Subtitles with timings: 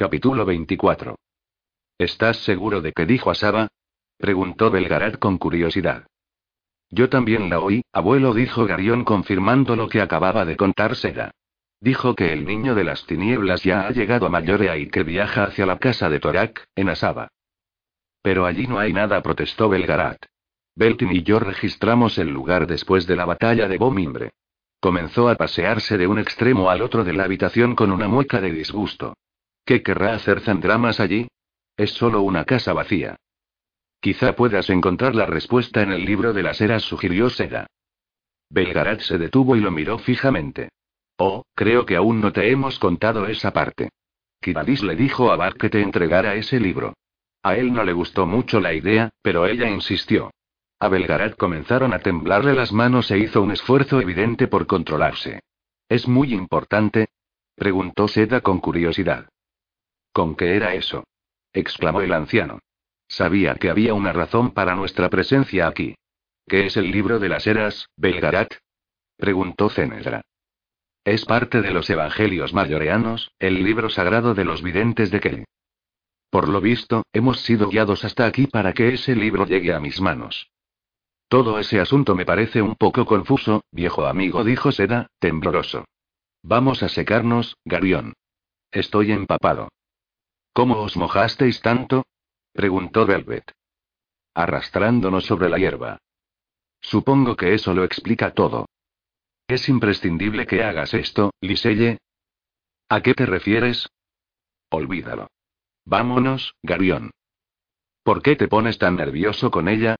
[0.00, 1.16] Capítulo 24.
[1.98, 3.66] ¿Estás seguro de que dijo a Saba?
[4.16, 6.06] preguntó Belgarat con curiosidad.
[6.88, 11.32] Yo también la oí, abuelo, dijo Garión confirmando lo que acababa de contar Seda.
[11.80, 15.42] Dijo que el niño de las tinieblas ya ha llegado a Mayorea y que viaja
[15.42, 17.32] hacia la casa de Torak, en Asaba.
[18.22, 20.26] Pero allí no hay nada, protestó Belgarat.
[20.76, 24.30] Beltin y yo registramos el lugar después de la batalla de Bomimbre.
[24.78, 28.52] Comenzó a pasearse de un extremo al otro de la habitación con una mueca de
[28.52, 29.16] disgusto.
[29.68, 31.28] ¿Qué querrá hacer Zandramas allí?
[31.76, 33.18] Es solo una casa vacía.
[34.00, 37.66] Quizá puedas encontrar la respuesta en el libro de las eras, sugirió Seda.
[38.48, 40.70] Belgarat se detuvo y lo miró fijamente.
[41.18, 43.90] Oh, creo que aún no te hemos contado esa parte.
[44.40, 46.94] Kibalis le dijo a Bar que te entregara ese libro.
[47.42, 50.30] A él no le gustó mucho la idea, pero ella insistió.
[50.80, 55.40] A Belgarat comenzaron a temblarle las manos e hizo un esfuerzo evidente por controlarse.
[55.90, 57.08] ¿Es muy importante?
[57.54, 59.28] preguntó Seda con curiosidad.
[60.18, 61.04] ¿Con qué era eso?
[61.52, 62.58] exclamó el anciano.
[63.06, 65.94] Sabía que había una razón para nuestra presencia aquí.
[66.44, 68.52] ¿Qué es el libro de las eras, Belgarat?
[69.16, 70.22] preguntó Cenedra.
[71.04, 75.44] Es parte de los evangelios mayoreanos, el libro sagrado de los videntes de Kelly.
[76.30, 80.00] Por lo visto, hemos sido guiados hasta aquí para que ese libro llegue a mis
[80.00, 80.50] manos.
[81.28, 85.84] Todo ese asunto me parece un poco confuso, viejo amigo, dijo Seda, tembloroso.
[86.42, 88.14] Vamos a secarnos, Garión.
[88.72, 89.68] Estoy empapado.
[90.58, 92.04] ¿Cómo os mojasteis tanto?
[92.52, 93.52] preguntó Velvet.
[94.34, 96.00] Arrastrándonos sobre la hierba.
[96.80, 98.66] Supongo que eso lo explica todo.
[99.46, 101.98] Es imprescindible que hagas esto, Liselle.
[102.88, 103.88] ¿A qué te refieres?
[104.70, 105.28] Olvídalo.
[105.84, 107.12] Vámonos, Garión.
[108.02, 109.94] ¿Por qué te pones tan nervioso con ella?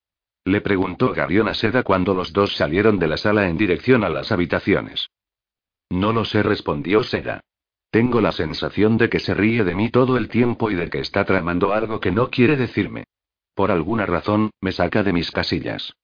[0.44, 4.08] Le preguntó Garión a Seda cuando los dos salieron de la sala en dirección a
[4.08, 5.08] las habitaciones.
[5.88, 7.44] No lo sé, respondió Seda.
[7.90, 11.00] Tengo la sensación de que se ríe de mí todo el tiempo y de que
[11.00, 13.04] está tramando algo que no quiere decirme.
[13.54, 15.94] Por alguna razón, me saca de mis casillas.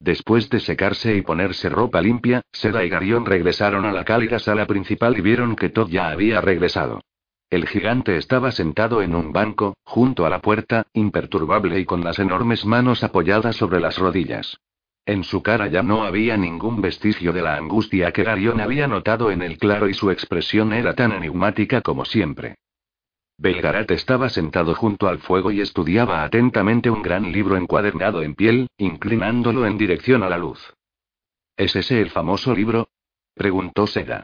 [0.00, 4.66] Después de secarse y ponerse ropa limpia, Seda y Garión regresaron a la cálida sala
[4.66, 7.02] principal y vieron que Todd ya había regresado.
[7.50, 12.18] El gigante estaba sentado en un banco, junto a la puerta, imperturbable y con las
[12.18, 14.58] enormes manos apoyadas sobre las rodillas.
[15.04, 19.30] En su cara ya no había ningún vestigio de la angustia que Garión había notado
[19.32, 22.56] en el claro y su expresión era tan enigmática como siempre.
[23.36, 28.68] Belgarat estaba sentado junto al fuego y estudiaba atentamente un gran libro encuadernado en piel,
[28.76, 30.74] inclinándolo en dirección a la luz.
[31.56, 32.88] ¿Es ese el famoso libro?
[33.34, 34.22] preguntó Seda.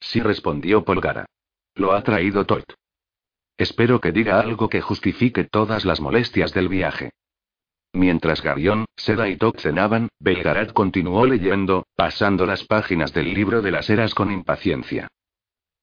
[0.00, 1.24] Sí respondió Polgara.
[1.74, 2.74] Lo ha traído Tot.
[3.56, 7.12] Espero que diga algo que justifique todas las molestias del viaje.
[7.96, 13.70] Mientras Garión, Seda y Tok cenaban, Belgarat continuó leyendo, pasando las páginas del libro de
[13.70, 15.08] las eras con impaciencia.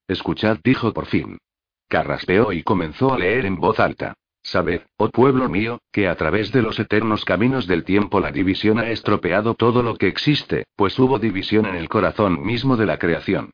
[0.08, 1.40] Escuchad, dijo por fin.
[1.88, 4.14] Carraspeó y comenzó a leer en voz alta.
[4.44, 8.78] Sabed, oh pueblo mío, que a través de los eternos caminos del tiempo la división
[8.78, 13.00] ha estropeado todo lo que existe, pues hubo división en el corazón mismo de la
[13.00, 13.50] creación.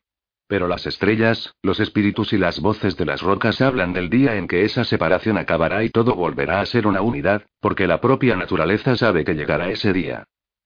[0.50, 4.48] Pero las estrellas, los espíritus y las voces de las rocas hablan del día en
[4.48, 8.96] que esa separación acabará y todo volverá a ser una unidad, porque la propia naturaleza
[8.96, 10.24] sabe que llegará ese día.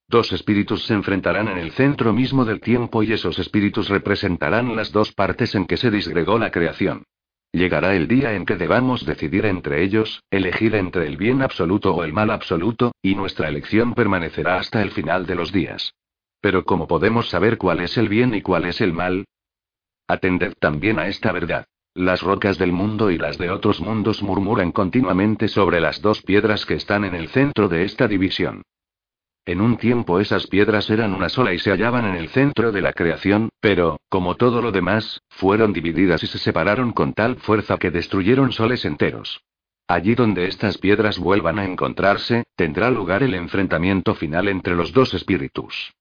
[0.07, 4.94] Dos espíritus se enfrentarán en el centro mismo del tiempo y esos espíritus representarán las
[4.94, 7.03] dos partes en que se disgregó la creación.
[7.51, 12.05] Llegará el día en que debamos decidir entre ellos, elegir entre el bien absoluto o
[12.05, 15.94] el mal absoluto, y nuestra elección permanecerá hasta el final de los días.
[16.39, 19.25] Pero ¿cómo podemos saber cuál es el bien y cuál es el mal?
[20.13, 21.66] Atended también a esta verdad.
[21.96, 26.66] Las rocas del mundo y las de otros mundos murmuran continuamente sobre las dos piedras
[26.66, 28.63] que están en el centro de esta división.
[29.46, 32.81] En un tiempo esas piedras eran una sola y se hallaban en el centro de
[32.81, 37.78] la creación, pero, como todo lo demás, fueron divididas y se separaron con tal fuerza
[37.78, 39.41] que destruyeron soles enteros.
[39.88, 45.13] Allí donde estas piedras vuelvan a encontrarse, tendrá lugar el enfrentamiento final entre los dos
[45.13, 45.94] espíritus.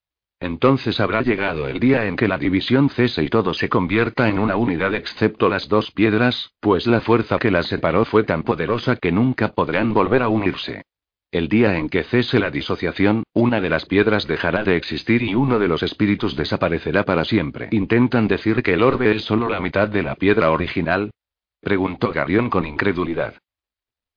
[0.43, 4.41] Entonces habrá llegado el día en que la división cese y todo se convierta en
[4.41, 8.97] una unidad excepto las dos piedras, pues la fuerza que las separó fue tan poderosa
[8.97, 10.83] que nunca podrán volver a unirse.
[11.31, 15.37] El día en que cese la disociación, una de las piedras dejará de existir y
[15.37, 17.69] uno de los espíritus desaparecerá para siempre.
[17.71, 21.13] ¿Intentan decir que el orbe es solo la mitad de la piedra original?
[21.61, 23.35] preguntó Garión con incredulidad.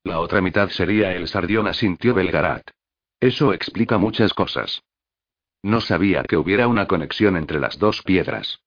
[0.04, 2.68] La otra mitad sería el sardión, asintió Belgarat.
[3.20, 4.82] Eso explica muchas cosas.
[5.66, 8.60] No sabía que hubiera una conexión entre las dos piedras.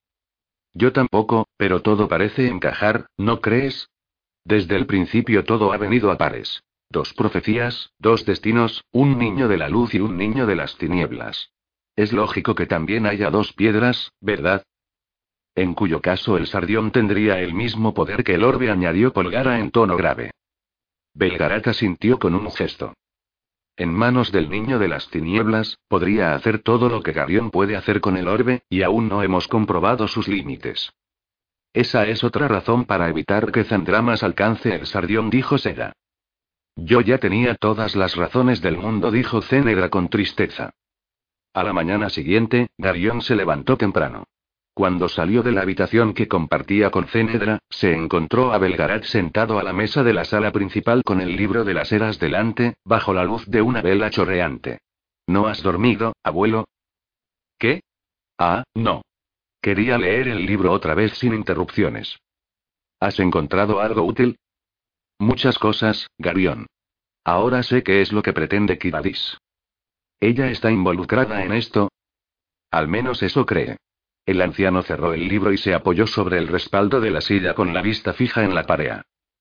[0.75, 3.89] Yo tampoco, pero todo parece encajar, ¿no crees?
[4.45, 6.65] Desde el principio todo ha venido a pares.
[6.91, 11.53] Dos profecías, dos destinos, un niño de la luz y un niño de las tinieblas.
[11.95, 14.65] Es lógico que también haya dos piedras, ¿verdad?
[15.55, 19.71] En cuyo caso el sardión tendría el mismo poder que el orbe, añadió Polgara en
[19.71, 20.33] tono grave.
[21.15, 22.95] Belgarata sintió con un gesto.
[23.79, 28.01] En manos del niño de las tinieblas, podría hacer todo lo que Garión puede hacer
[28.01, 30.93] con el orbe, y aún no hemos comprobado sus límites.
[31.73, 35.93] Esa es otra razón para evitar que Zandramas alcance el sardión, dijo Seda.
[36.75, 40.71] Yo ya tenía todas las razones del mundo, dijo Cénegra con tristeza.
[41.55, 44.25] A la mañana siguiente, Garión se levantó temprano.
[44.79, 49.65] Cuando salió de la habitación que compartía con Cénedra, se encontró a Belgarat sentado a
[49.65, 53.25] la mesa de la sala principal con el libro de las eras delante, bajo la
[53.25, 54.79] luz de una vela chorreante.
[55.27, 56.69] ¿No has dormido, abuelo?
[57.59, 57.81] ¿Qué?
[58.39, 59.03] Ah, no.
[59.61, 62.17] Quería leer el libro otra vez sin interrupciones.
[63.01, 64.39] ¿Has encontrado algo útil?
[65.19, 66.69] Muchas cosas, Garión.
[67.25, 69.39] Ahora sé qué es lo que pretende Kibadis.
[70.21, 71.89] ¿Ella está involucrada en esto?
[72.71, 73.77] Al menos eso cree.
[74.29, 77.73] El anciano cerró el libro y se apoyó sobre el respaldo de la silla con
[77.73, 78.99] la vista fija en la pared.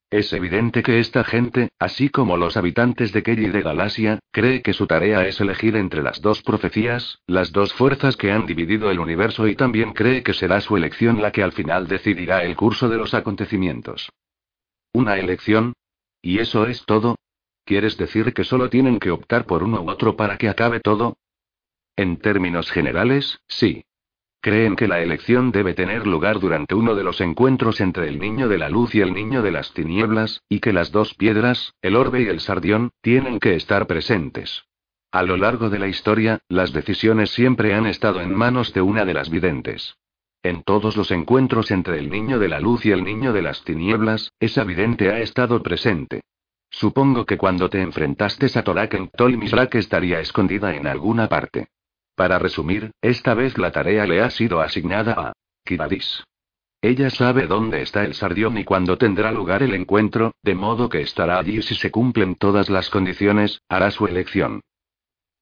[0.09, 4.71] Es evidente que esta gente, así como los habitantes de Kelly de Galasia, cree que
[4.71, 9.01] su tarea es elegir entre las dos profecías, las dos fuerzas que han dividido el
[9.01, 12.87] universo y también cree que será su elección la que al final decidirá el curso
[12.87, 14.09] de los acontecimientos.
[14.93, 15.73] ¿Una elección?
[16.21, 17.17] ¿Y eso es todo?
[17.65, 21.17] ¿Quieres decir que solo tienen que optar por uno u otro para que acabe todo?
[21.97, 23.83] En términos generales, sí.
[24.41, 28.47] Creen que la elección debe tener lugar durante uno de los encuentros entre el niño
[28.47, 31.95] de la luz y el niño de las tinieblas, y que las dos piedras, el
[31.95, 34.65] orbe y el sardión, tienen que estar presentes.
[35.11, 39.05] A lo largo de la historia, las decisiones siempre han estado en manos de una
[39.05, 39.97] de las videntes.
[40.43, 43.63] En todos los encuentros entre el niño de la luz y el niño de las
[43.63, 46.21] tinieblas, esa vidente ha estado presente.
[46.69, 49.39] Supongo que cuando te enfrentaste a Torak en Tol
[49.73, 51.67] estaría escondida en alguna parte.
[52.17, 55.33] Para resumir, esta vez la tarea le ha sido asignada a
[55.63, 56.23] Kibadis.
[56.81, 61.01] Ella sabe dónde está el sardión y cuándo tendrá lugar el encuentro, de modo que
[61.01, 64.61] estará allí si se cumplen todas las condiciones, hará su elección.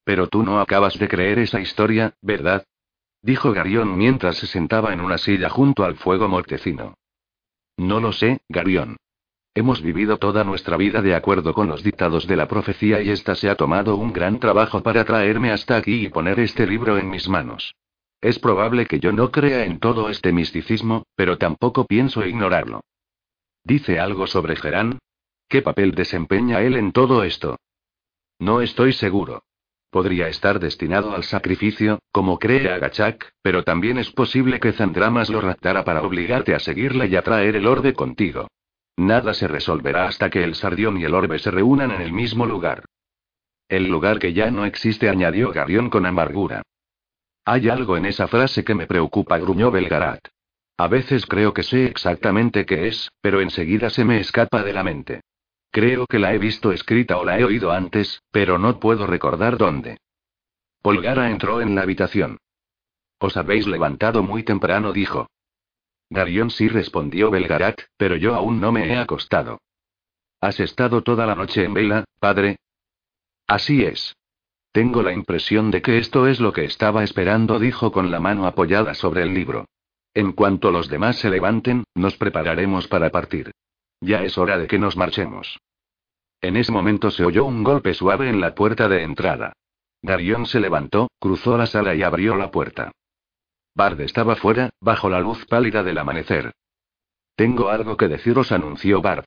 [0.04, 2.66] Pero tú no acabas de creer esa historia, ¿verdad?
[3.22, 6.94] Dijo Garión mientras se sentaba en una silla junto al fuego mortecino.
[7.78, 8.98] No lo sé, Garión.
[9.56, 13.34] Hemos vivido toda nuestra vida de acuerdo con los dictados de la profecía y esta
[13.34, 17.08] se ha tomado un gran trabajo para traerme hasta aquí y poner este libro en
[17.08, 17.74] mis manos.
[18.20, 22.82] Es probable que yo no crea en todo este misticismo, pero tampoco pienso ignorarlo.
[23.64, 24.98] ¿Dice algo sobre Gerán?
[25.48, 27.56] ¿Qué papel desempeña él en todo esto?
[28.38, 29.42] No estoy seguro.
[29.88, 35.40] Podría estar destinado al sacrificio, como cree Agachak, pero también es posible que Zandramas lo
[35.40, 38.48] raptara para obligarte a seguirla y a traer el orde contigo.
[38.96, 42.46] Nada se resolverá hasta que el sardión y el orbe se reúnan en el mismo
[42.46, 42.84] lugar.
[43.68, 46.62] El lugar que ya no existe, añadió Garión con amargura.
[47.44, 50.28] Hay algo en esa frase que me preocupa, gruñó Belgarat.
[50.78, 54.82] A veces creo que sé exactamente qué es, pero enseguida se me escapa de la
[54.82, 55.20] mente.
[55.70, 59.58] Creo que la he visto escrita o la he oído antes, pero no puedo recordar
[59.58, 59.98] dónde.
[60.82, 62.38] Polgara entró en la habitación.
[63.18, 65.28] Os habéis levantado muy temprano, dijo.
[66.10, 69.60] Garión sí respondió Belgarat, pero yo aún no me he acostado.
[70.40, 72.58] ¿Has estado toda la noche en vela, padre?
[73.46, 74.14] Así es.
[74.72, 78.46] Tengo la impresión de que esto es lo que estaba esperando, dijo con la mano
[78.46, 79.64] apoyada sobre el libro.
[80.14, 83.52] En cuanto los demás se levanten, nos prepararemos para partir.
[84.00, 85.58] Ya es hora de que nos marchemos.
[86.40, 89.54] En ese momento se oyó un golpe suave en la puerta de entrada.
[90.02, 92.92] Garión se levantó, cruzó la sala y abrió la puerta.
[93.76, 96.54] Bard estaba fuera, bajo la luz pálida del amanecer.
[97.36, 99.26] Tengo algo que deciros, anunció Bard.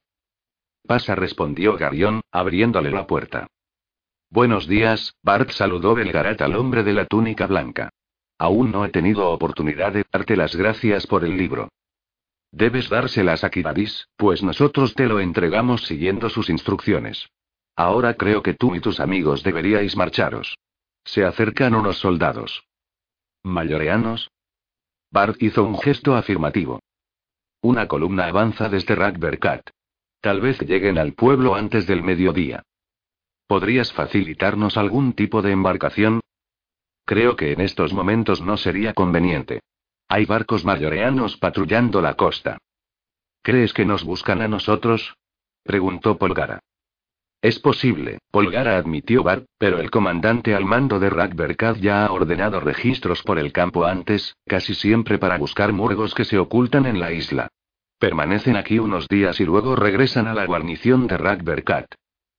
[0.87, 3.45] Pasa, respondió Garión, abriéndole la puerta.
[4.31, 7.91] Buenos días, Bart saludó Belgarat al hombre de la túnica blanca.
[8.39, 11.69] Aún no he tenido oportunidad de darte las gracias por el libro.
[12.51, 17.29] Debes dárselas a Kibadis, pues nosotros te lo entregamos siguiendo sus instrucciones.
[17.75, 20.57] Ahora creo que tú y tus amigos deberíais marcharos.
[21.03, 22.63] Se acercan unos soldados.
[23.43, 24.31] ¿Mayoreanos?
[25.11, 26.79] Bart hizo un gesto afirmativo.
[27.61, 29.69] Una columna avanza desde Rackbercat.
[30.21, 32.63] Tal vez lleguen al pueblo antes del mediodía.
[33.47, 36.21] ¿Podrías facilitarnos algún tipo de embarcación?
[37.05, 39.61] Creo que en estos momentos no sería conveniente.
[40.07, 42.59] Hay barcos mayoreanos patrullando la costa.
[43.41, 45.15] ¿Crees que nos buscan a nosotros?
[45.63, 46.59] preguntó Polgara.
[47.41, 52.59] Es posible, Polgara admitió Bart, pero el comandante al mando de Rackberkad ya ha ordenado
[52.59, 57.13] registros por el campo antes, casi siempre para buscar murgos que se ocultan en la
[57.13, 57.47] isla.
[57.97, 61.85] Permanecen aquí unos días y luego regresan a la guarnición de Rackberkad.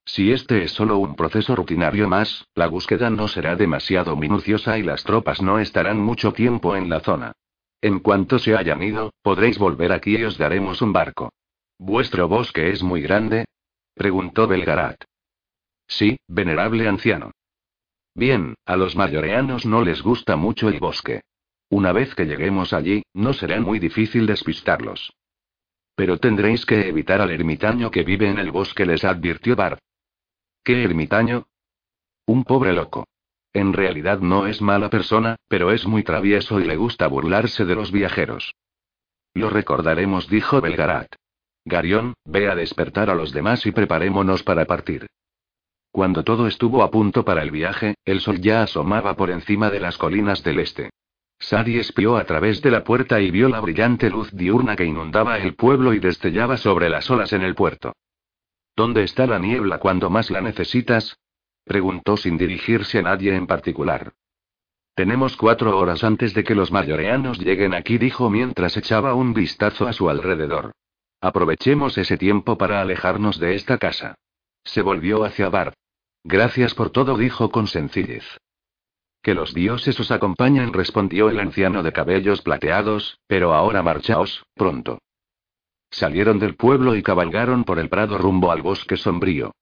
[0.04, 4.82] Si este es solo un proceso rutinario más, la búsqueda no será demasiado minuciosa y
[4.82, 7.32] las tropas no estarán mucho tiempo en la zona.
[7.80, 11.32] En cuanto se hayan ido, podréis volver aquí y os daremos un barco.
[11.78, 13.46] ¿Vuestro bosque es muy grande?
[14.00, 15.04] Preguntó Belgarat.
[15.86, 17.32] Sí, venerable anciano.
[18.14, 21.20] Bien, a los mayoreanos no les gusta mucho el bosque.
[21.68, 25.12] Una vez que lleguemos allí, no será muy difícil despistarlos.
[25.96, 29.80] Pero tendréis que evitar al ermitaño que vive en el bosque, les advirtió Bart.
[30.64, 31.48] ¿Qué ermitaño?
[32.24, 33.06] Un pobre loco.
[33.52, 37.74] En realidad no es mala persona, pero es muy travieso y le gusta burlarse de
[37.74, 38.54] los viajeros.
[39.34, 41.19] Lo recordaremos, dijo Belgarat.
[41.64, 45.06] Garión, ve a despertar a los demás y preparémonos para partir.
[45.92, 49.80] Cuando todo estuvo a punto para el viaje, el sol ya asomaba por encima de
[49.80, 50.90] las colinas del este.
[51.38, 55.38] Sadi espió a través de la puerta y vio la brillante luz diurna que inundaba
[55.38, 57.94] el pueblo y destellaba sobre las olas en el puerto.
[58.76, 61.18] ¿Dónde está la niebla cuando más la necesitas?
[61.64, 64.12] preguntó sin dirigirse a nadie en particular.
[64.94, 69.88] Tenemos cuatro horas antes de que los mayoreanos lleguen aquí, dijo mientras echaba un vistazo
[69.88, 70.72] a su alrededor.
[71.20, 74.14] Aprovechemos ese tiempo para alejarnos de esta casa.
[74.64, 75.74] Se volvió hacia Bart.
[76.24, 78.24] Gracias por todo, dijo con sencillez.
[79.22, 84.98] Que los dioses os acompañen, respondió el anciano de cabellos plateados, pero ahora marchaos, pronto.
[85.90, 89.52] Salieron del pueblo y cabalgaron por el prado rumbo al bosque sombrío.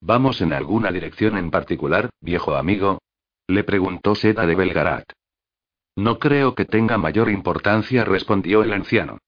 [0.00, 3.00] ¿Vamos en alguna dirección en particular, viejo amigo?
[3.48, 5.10] Le preguntó Seda de Belgarat.
[5.96, 9.18] No creo que tenga mayor importancia, respondió el anciano.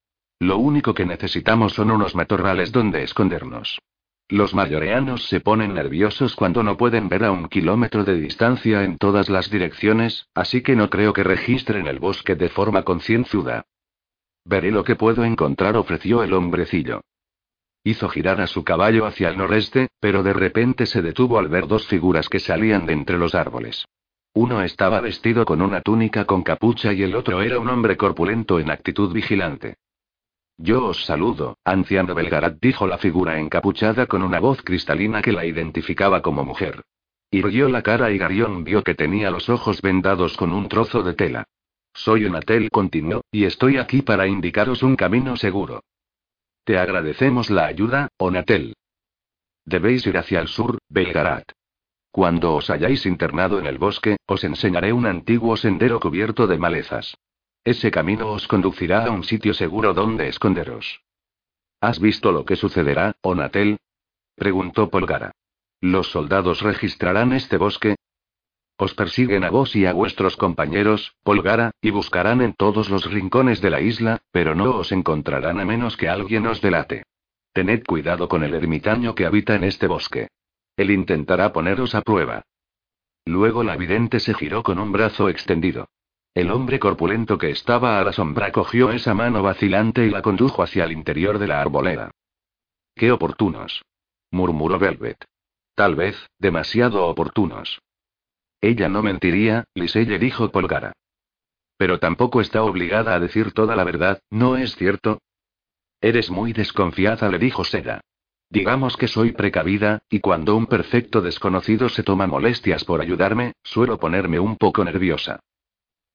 [0.40, 3.80] Lo único que necesitamos son unos matorrales donde escondernos.
[4.28, 8.98] Los mayoreanos se ponen nerviosos cuando no pueden ver a un kilómetro de distancia en
[8.98, 13.64] todas las direcciones, así que no creo que registren el bosque de forma concienzuda.
[14.44, 17.00] Veré lo que puedo encontrar, ofreció el hombrecillo.
[17.82, 21.66] Hizo girar a su caballo hacia el noreste, pero de repente se detuvo al ver
[21.66, 23.86] dos figuras que salían de entre los árboles.
[24.34, 28.60] Uno estaba vestido con una túnica con capucha y el otro era un hombre corpulento
[28.60, 29.76] en actitud vigilante.
[30.58, 35.46] Yo os saludo, anciano Belgarat, dijo la figura encapuchada con una voz cristalina que la
[35.46, 36.82] identificaba como mujer.
[37.30, 41.14] Irguió la cara y Garión vio que tenía los ojos vendados con un trozo de
[41.14, 41.44] tela.
[41.94, 45.84] Soy un Atel, continuó, y estoy aquí para indicaros un camino seguro.
[46.64, 48.74] Te agradecemos la ayuda, Onatel.
[49.64, 51.52] Debéis ir hacia el sur, Belgarat.
[52.10, 57.16] Cuando os hayáis internado en el bosque, os enseñaré un antiguo sendero cubierto de malezas.
[57.74, 61.02] Ese camino os conducirá a un sitio seguro donde esconderos.
[61.82, 63.76] ¿Has visto lo que sucederá, Onatel?
[64.34, 65.32] preguntó Polgara.
[65.82, 67.96] ¿Los soldados registrarán este bosque?
[68.78, 73.60] Os persiguen a vos y a vuestros compañeros, Polgara, y buscarán en todos los rincones
[73.60, 77.02] de la isla, pero no os encontrarán a menos que alguien os delate.
[77.52, 80.28] Tened cuidado con el ermitaño que habita en este bosque.
[80.74, 82.46] Él intentará poneros a prueba.
[83.26, 85.90] Luego la vidente se giró con un brazo extendido.
[86.38, 90.62] El hombre corpulento que estaba a la sombra cogió esa mano vacilante y la condujo
[90.62, 92.12] hacia el interior de la arboleda.
[92.94, 93.82] Qué oportunos.
[94.30, 95.24] murmuró Velvet.
[95.74, 97.80] Tal vez, demasiado oportunos.
[98.60, 100.92] Ella no mentiría, Liselle dijo Polgara.
[101.76, 105.18] Pero tampoco está obligada a decir toda la verdad, ¿no es cierto?
[106.00, 108.00] Eres muy desconfiada, le dijo Seda.
[108.48, 113.98] Digamos que soy precavida, y cuando un perfecto desconocido se toma molestias por ayudarme, suelo
[113.98, 115.40] ponerme un poco nerviosa.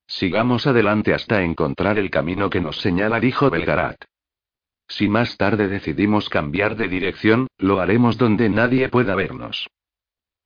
[0.07, 4.03] Sigamos adelante hasta encontrar el camino que nos señala, dijo Belgarat.
[4.87, 9.67] Si más tarde decidimos cambiar de dirección, lo haremos donde nadie pueda vernos.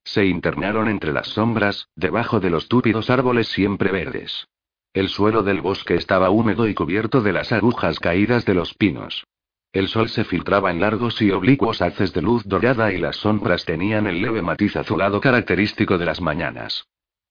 [0.04, 4.48] Se internaron entre las sombras, debajo de los túpidos árboles siempre verdes.
[4.94, 9.28] El suelo del bosque estaba húmedo y cubierto de las agujas caídas de los pinos.
[9.74, 13.66] El sol se filtraba en largos y oblicuos haces de luz dorada y las sombras
[13.66, 16.88] tenían el leve matiz azulado característico de las mañanas.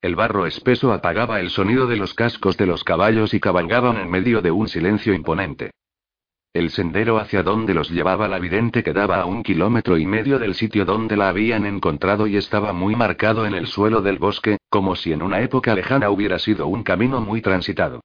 [0.07, 4.09] El barro espeso apagaba el sonido de los cascos de los caballos y cabalgaban en
[4.09, 5.73] medio de un silencio imponente.
[6.55, 10.55] El sendero hacia donde los llevaba la vidente quedaba a un kilómetro y medio del
[10.55, 14.95] sitio donde la habían encontrado y estaba muy marcado en el suelo del bosque, como
[14.95, 18.01] si en una época lejana hubiera sido un camino muy transitado.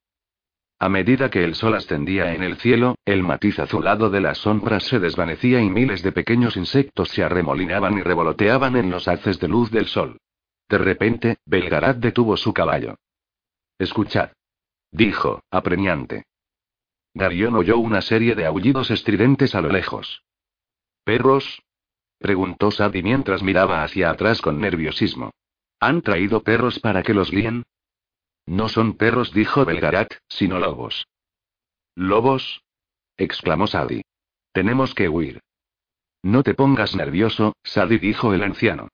[0.80, 4.86] A medida que el sol ascendía en el cielo, el matiz azulado de las sombras
[4.86, 9.50] se desvanecía y miles de pequeños insectos se arremolinaban y revoloteaban en los haces de
[9.50, 10.18] luz del sol.
[10.72, 12.96] De repente, Belgarat detuvo su caballo.
[13.78, 14.32] Escuchad.
[14.90, 16.24] Dijo, apremiante.
[17.14, 20.24] Darion oyó una serie de aullidos estridentes a lo lejos.
[21.04, 21.62] ¿Perros?
[22.20, 25.32] preguntó Sadie mientras miraba hacia atrás con nerviosismo.
[25.82, 27.66] ¿Han traído perros para que los líen?
[28.46, 31.06] No son perros, dijo Belgarat, sino lobos.
[31.96, 32.64] ¿Lobos?
[33.18, 34.04] exclamó Sadie.
[34.54, 35.42] Tenemos que huir.
[36.24, 38.88] No te pongas nervioso, Sadie dijo el anciano.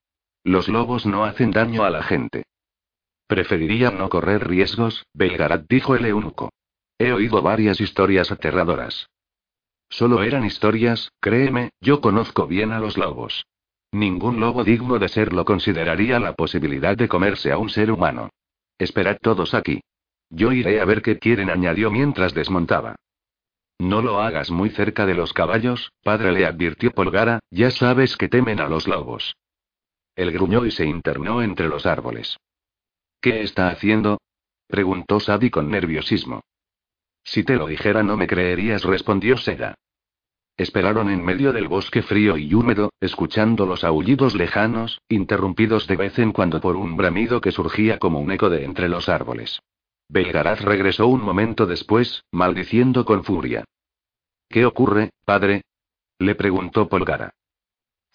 [0.47, 2.45] Los lobos no hacen daño a la gente.
[3.27, 6.53] Preferiría no correr riesgos, Belgarat dijo el eunuco.
[6.97, 9.09] He oído varias historias aterradoras.
[9.89, 13.45] Solo eran historias, créeme, yo conozco bien a los lobos.
[13.91, 18.29] Ningún lobo digno de serlo consideraría la posibilidad de comerse a un ser humano.
[18.77, 19.81] Esperad todos aquí.
[20.29, 22.95] Yo iré a ver qué quieren, añadió mientras desmontaba.
[23.79, 28.29] No lo hagas muy cerca de los caballos, padre le advirtió Polgara, ya sabes que
[28.29, 29.35] temen a los lobos.
[30.17, 32.37] Él gruñó y se internó entre los árboles.
[33.21, 34.19] ¿Qué está haciendo?
[34.67, 36.41] preguntó Sadie con nerviosismo.
[37.23, 39.75] Si te lo dijera no me creerías, respondió Seda.
[40.57, 46.17] Esperaron en medio del bosque frío y húmedo, escuchando los aullidos lejanos, interrumpidos de vez
[46.17, 49.59] en cuando por un bramido que surgía como un eco de entre los árboles.
[50.09, 53.65] Belgaraz regresó un momento después, maldiciendo con furia.
[54.49, 55.61] ¿Qué ocurre, padre?
[56.17, 57.36] le preguntó Polgara.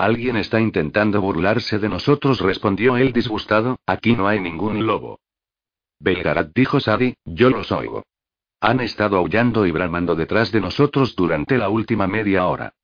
[0.02, 5.20] Alguien está intentando burlarse de nosotros, respondió él disgustado, aquí no hay ningún lobo.
[6.00, 8.02] Belgarat dijo Sadi, yo los oigo.
[8.60, 12.74] Han estado aullando y bramando detrás de nosotros durante la última media hora.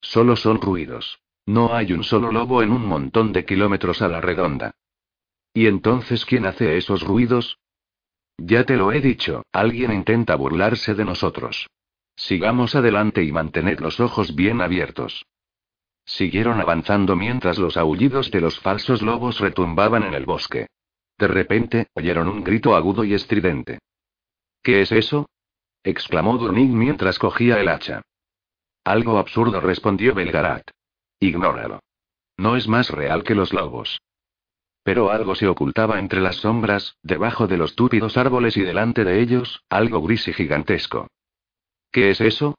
[0.00, 1.20] Solo son ruidos.
[1.46, 4.74] No hay un solo lobo en un montón de kilómetros a la redonda.
[5.54, 7.60] ¿Y entonces quién hace esos ruidos?
[8.38, 11.70] Ya te lo he dicho, alguien intenta burlarse de nosotros.
[12.16, 15.24] Sigamos adelante y mantened los ojos bien abiertos.
[16.10, 20.66] Siguieron avanzando mientras los aullidos de los falsos lobos retumbaban en el bosque.
[21.16, 23.78] De repente, oyeron un grito agudo y estridente.
[24.60, 25.30] ¿Qué es eso?
[25.84, 28.02] exclamó Durnig mientras cogía el hacha.
[28.82, 30.68] Algo absurdo respondió Belgarat.
[31.20, 31.78] Ignóralo.
[32.36, 34.00] No es más real que los lobos.
[34.82, 39.20] Pero algo se ocultaba entre las sombras, debajo de los túpidos árboles y delante de
[39.20, 41.06] ellos, algo gris y gigantesco.
[41.92, 42.58] ¿Qué es eso?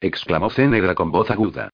[0.00, 1.70] exclamó Cenegra con voz aguda.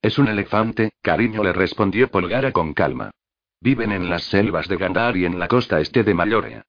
[0.00, 3.10] Es un elefante, cariño, le respondió Polgara con calma.
[3.60, 6.62] Viven en las selvas de Gandar y en la costa este de Mallorea.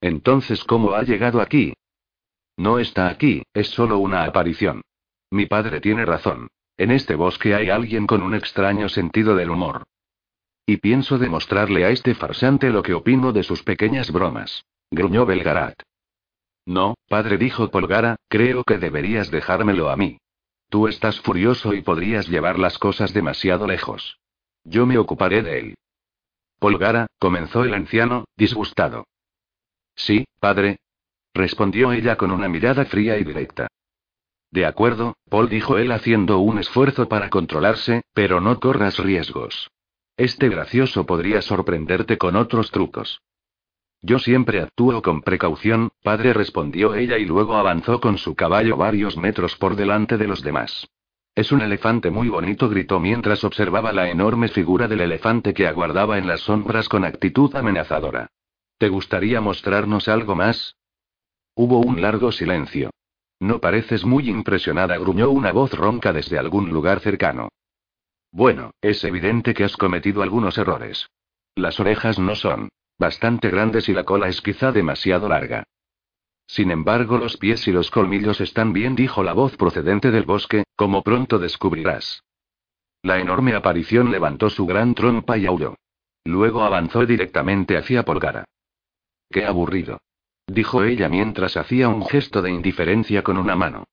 [0.00, 1.74] Entonces, ¿cómo ha llegado aquí?
[2.56, 4.82] No está aquí, es solo una aparición.
[5.30, 6.48] Mi padre tiene razón.
[6.76, 9.84] En este bosque hay alguien con un extraño sentido del humor.
[10.66, 14.64] Y pienso demostrarle a este farsante lo que opino de sus pequeñas bromas.
[14.90, 15.82] Gruñó Belgarat.
[16.66, 20.18] No, padre, dijo Polgara, creo que deberías dejármelo a mí.
[20.74, 24.18] Tú estás furioso y podrías llevar las cosas demasiado lejos.
[24.64, 25.74] Yo me ocuparé de él.
[26.58, 29.06] Polgara, comenzó el anciano, disgustado.
[29.94, 30.80] Sí, padre.
[31.32, 33.68] Respondió ella con una mirada fría y directa.
[34.50, 39.70] De acuerdo, Paul dijo él haciendo un esfuerzo para controlarse, pero no corras riesgos.
[40.16, 43.22] Este gracioso podría sorprenderte con otros trucos.
[44.06, 49.16] Yo siempre actúo con precaución, padre, respondió ella y luego avanzó con su caballo varios
[49.16, 50.86] metros por delante de los demás.
[51.34, 56.18] Es un elefante muy bonito, gritó mientras observaba la enorme figura del elefante que aguardaba
[56.18, 58.28] en las sombras con actitud amenazadora.
[58.76, 60.76] ¿Te gustaría mostrarnos algo más?
[61.54, 62.90] Hubo un largo silencio.
[63.40, 67.48] No pareces muy impresionada, gruñó una voz ronca desde algún lugar cercano.
[68.30, 71.08] Bueno, es evidente que has cometido algunos errores.
[71.54, 75.64] Las orejas no son bastante grandes y la cola es quizá demasiado larga.
[76.46, 80.64] Sin embargo, los pies y los colmillos están bien, dijo la voz procedente del bosque,
[80.76, 82.22] como pronto descubrirás.
[83.02, 85.76] La enorme aparición levantó su gran trompa y aulló.
[86.24, 88.44] Luego avanzó directamente hacia Polgara.
[89.30, 90.00] Qué aburrido.
[90.46, 93.84] Dijo ella mientras hacía un gesto de indiferencia con una mano.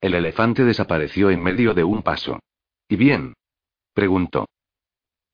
[0.00, 2.38] El elefante desapareció en medio de un paso.
[2.88, 3.34] ¿Y bien?
[3.92, 4.46] preguntó.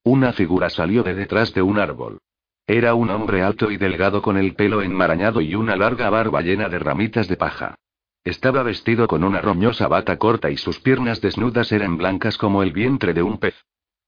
[0.03, 2.19] Una figura salió de detrás de un árbol.
[2.67, 6.67] Era un hombre alto y delgado con el pelo enmarañado y una larga barba llena
[6.67, 7.75] de ramitas de paja.
[8.23, 12.71] Estaba vestido con una roñosa bata corta y sus piernas desnudas eran blancas como el
[12.71, 13.55] vientre de un pez.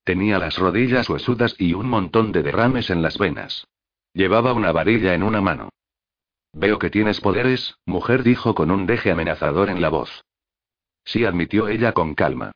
[0.04, 3.68] Tenía las rodillas huesudas y un montón de derrames en las venas.
[4.14, 5.70] Llevaba una varilla en una mano.
[6.54, 10.26] Veo que tienes poderes, mujer dijo con un deje amenazador en la voz.
[11.06, 12.54] Sí, admitió ella con calma.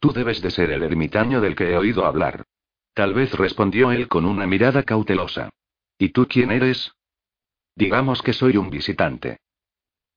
[0.00, 2.44] Tú debes de ser el ermitaño del que he oído hablar.
[2.94, 5.50] Tal vez respondió él con una mirada cautelosa.
[5.98, 6.92] ¿Y tú quién eres?
[7.74, 9.38] Digamos que soy un visitante.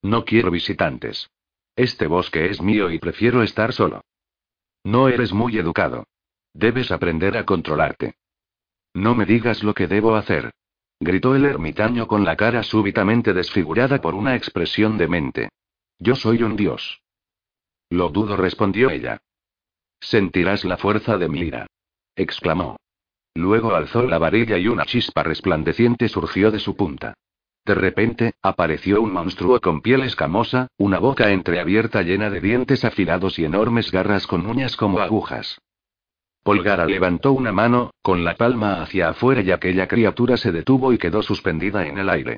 [0.04, 1.32] No quiero visitantes.
[1.76, 4.02] Este bosque es mío y prefiero estar solo.
[4.84, 6.06] No eres muy educado.
[6.54, 8.16] Debes aprender a controlarte.
[8.94, 10.52] No me digas lo que debo hacer.
[11.00, 15.50] Gritó el ermitaño con la cara súbitamente desfigurada por una expresión demente.
[15.98, 17.02] Yo soy un dios.
[17.90, 19.20] Lo dudo, respondió ella.
[20.00, 21.68] Sentirás la fuerza de mi ira
[22.18, 22.76] exclamó.
[23.34, 27.14] Luego alzó la varilla y una chispa resplandeciente surgió de su punta.
[27.64, 33.38] De repente, apareció un monstruo con piel escamosa, una boca entreabierta llena de dientes afilados
[33.40, 35.60] y enormes garras con uñas como agujas.
[36.44, 40.98] Polgara levantó una mano, con la palma hacia afuera y aquella criatura se detuvo y
[40.98, 42.38] quedó suspendida en el aire.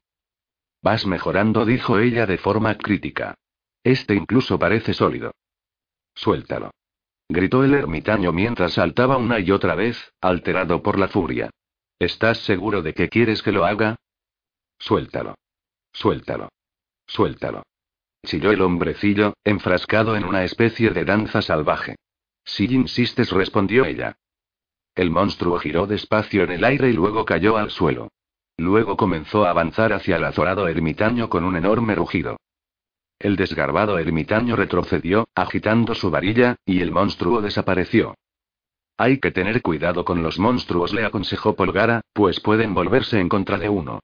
[0.82, 3.36] Vas mejorando, dijo ella de forma crítica.
[3.84, 5.32] Este incluso parece sólido.
[6.16, 6.72] Suéltalo.
[7.32, 11.52] Gritó el ermitaño mientras saltaba una y otra vez, alterado por la furia.
[12.00, 13.98] ¿Estás seguro de que quieres que lo haga?
[14.80, 15.36] Suéltalo.
[15.94, 16.50] Suéltalo.
[17.06, 17.64] Suéltalo.
[18.26, 21.98] Chilló el hombrecillo, enfrascado en una especie de danza salvaje.
[22.44, 24.18] Si insistes, respondió ella.
[24.96, 28.10] El monstruo giró despacio en el aire y luego cayó al suelo.
[28.58, 32.39] Luego comenzó a avanzar hacia el azorado ermitaño con un enorme rugido.
[33.20, 38.16] El desgarbado ermitaño retrocedió, agitando su varilla, y el monstruo desapareció.
[38.98, 43.58] Hay que tener cuidado con los monstruos, le aconsejó Polgara, pues pueden volverse en contra
[43.58, 44.00] de uno.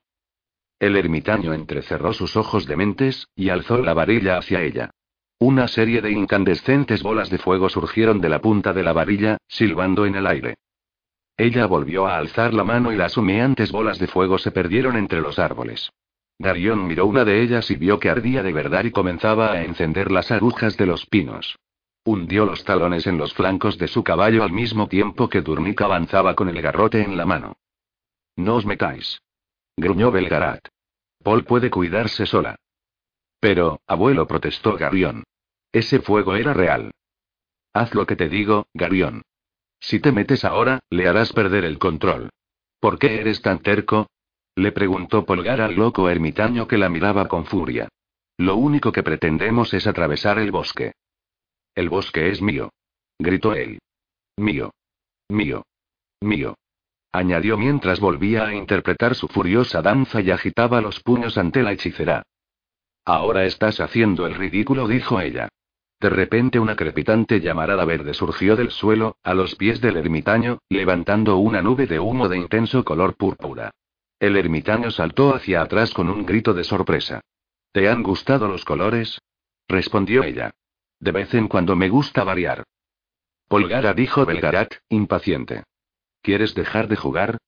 [0.78, 4.90] El ermitaño entrecerró sus ojos dementes, y alzó la varilla hacia ella.
[5.38, 10.04] Una serie de incandescentes bolas de fuego surgieron de la punta de la varilla, silbando
[10.04, 10.56] en el aire.
[11.38, 15.20] Ella volvió a alzar la mano y las humeantes bolas de fuego se perdieron entre
[15.20, 15.90] los árboles.
[16.38, 20.10] Darion miró una de ellas y vio que ardía de verdad y comenzaba a encender
[20.10, 21.58] las agujas de los pinos.
[22.04, 26.34] Hundió los talones en los flancos de su caballo al mismo tiempo que Durnik avanzaba
[26.34, 27.56] con el garrote en la mano.
[28.36, 29.20] No os metáis.
[29.76, 30.68] Gruñó Belgarat.
[31.22, 32.56] Paul puede cuidarse sola.
[33.40, 35.24] Pero, abuelo, protestó Garión.
[35.72, 36.92] Ese fuego era real.
[37.72, 39.22] Haz lo que te digo, Garión.
[39.80, 42.30] Si te metes ahora, le harás perder el control.
[42.80, 44.06] ¿Por qué eres tan terco?
[44.56, 47.88] Le preguntó Polgar al loco ermitaño que la miraba con furia.
[48.38, 50.92] Lo único que pretendemos es atravesar el bosque.
[51.74, 52.70] El bosque es mío.
[53.18, 53.78] Gritó él.
[54.36, 54.72] Mío.
[55.28, 55.62] Mío.
[56.20, 56.56] Mío
[57.16, 62.22] añadió mientras volvía a interpretar su furiosa danza y agitaba los puños ante la hechicera.
[63.06, 65.48] Ahora estás haciendo el ridículo, dijo ella.
[65.98, 71.38] De repente una crepitante llamarada verde surgió del suelo, a los pies del ermitaño, levantando
[71.38, 73.70] una nube de humo de intenso color púrpura.
[74.18, 77.20] El ermitaño saltó hacia atrás con un grito de sorpresa.
[77.72, 79.20] ¿Te han gustado los colores?
[79.68, 80.52] respondió ella.
[80.98, 82.64] De vez en cuando me gusta variar.
[83.48, 85.64] Polgara dijo Belgarat, impaciente.
[86.22, 87.38] ¿Quieres dejar de jugar?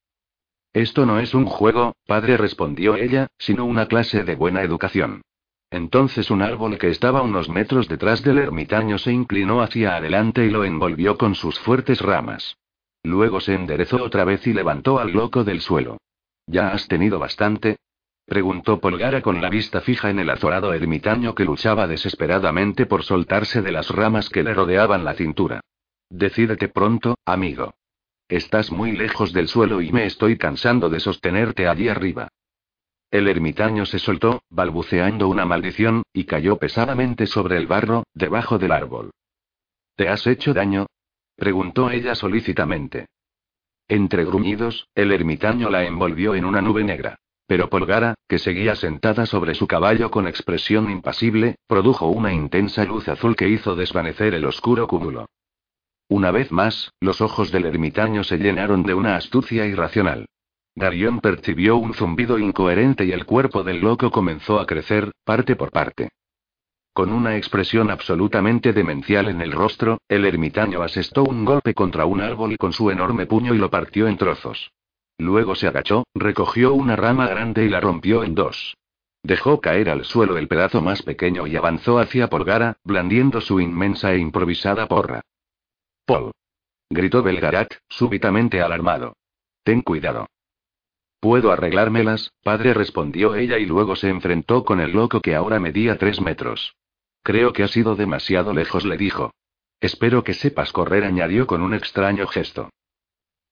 [0.74, 5.22] Esto no es un juego, padre, respondió ella, sino una clase de buena educación.
[5.70, 10.50] Entonces un árbol que estaba unos metros detrás del ermitaño se inclinó hacia adelante y
[10.50, 12.56] lo envolvió con sus fuertes ramas.
[13.02, 15.98] Luego se enderezó otra vez y levantó al loco del suelo.
[16.48, 17.76] ¿Ya has tenido bastante?
[18.24, 23.62] preguntó Polgara con la vista fija en el azorado ermitaño que luchaba desesperadamente por soltarse
[23.62, 25.60] de las ramas que le rodeaban la cintura.
[26.08, 27.74] Decídete pronto, amigo.
[28.28, 32.28] Estás muy lejos del suelo y me estoy cansando de sostenerte allí arriba.
[33.10, 38.72] El ermitaño se soltó, balbuceando una maldición, y cayó pesadamente sobre el barro, debajo del
[38.72, 39.10] árbol.
[39.96, 40.86] ¿Te has hecho daño?
[41.36, 43.06] preguntó ella solícitamente.
[43.88, 47.18] Entre gruñidos, el ermitaño la envolvió en una nube negra.
[47.46, 53.08] Pero Polgara, que seguía sentada sobre su caballo con expresión impasible, produjo una intensa luz
[53.08, 55.26] azul que hizo desvanecer el oscuro cúmulo.
[56.10, 60.26] Una vez más, los ojos del ermitaño se llenaron de una astucia irracional.
[60.74, 65.70] Darion percibió un zumbido incoherente y el cuerpo del loco comenzó a crecer, parte por
[65.70, 66.10] parte.
[66.98, 72.20] Con una expresión absolutamente demencial en el rostro, el ermitaño asestó un golpe contra un
[72.20, 74.72] árbol con su enorme puño y lo partió en trozos.
[75.16, 78.76] Luego se agachó, recogió una rama grande y la rompió en dos.
[79.22, 84.12] Dejó caer al suelo el pedazo más pequeño y avanzó hacia Polgara, blandiendo su inmensa
[84.12, 85.20] e improvisada porra.
[86.04, 86.32] Paul.
[86.90, 89.14] Gritó Belgarat, súbitamente alarmado.
[89.62, 90.26] Ten cuidado.
[91.20, 95.96] Puedo arreglármelas, padre, respondió ella y luego se enfrentó con el loco que ahora medía
[95.96, 96.74] tres metros.
[97.28, 99.34] Creo que ha sido demasiado lejos, le dijo.
[99.80, 102.70] Espero que sepas correr, añadió con un extraño gesto.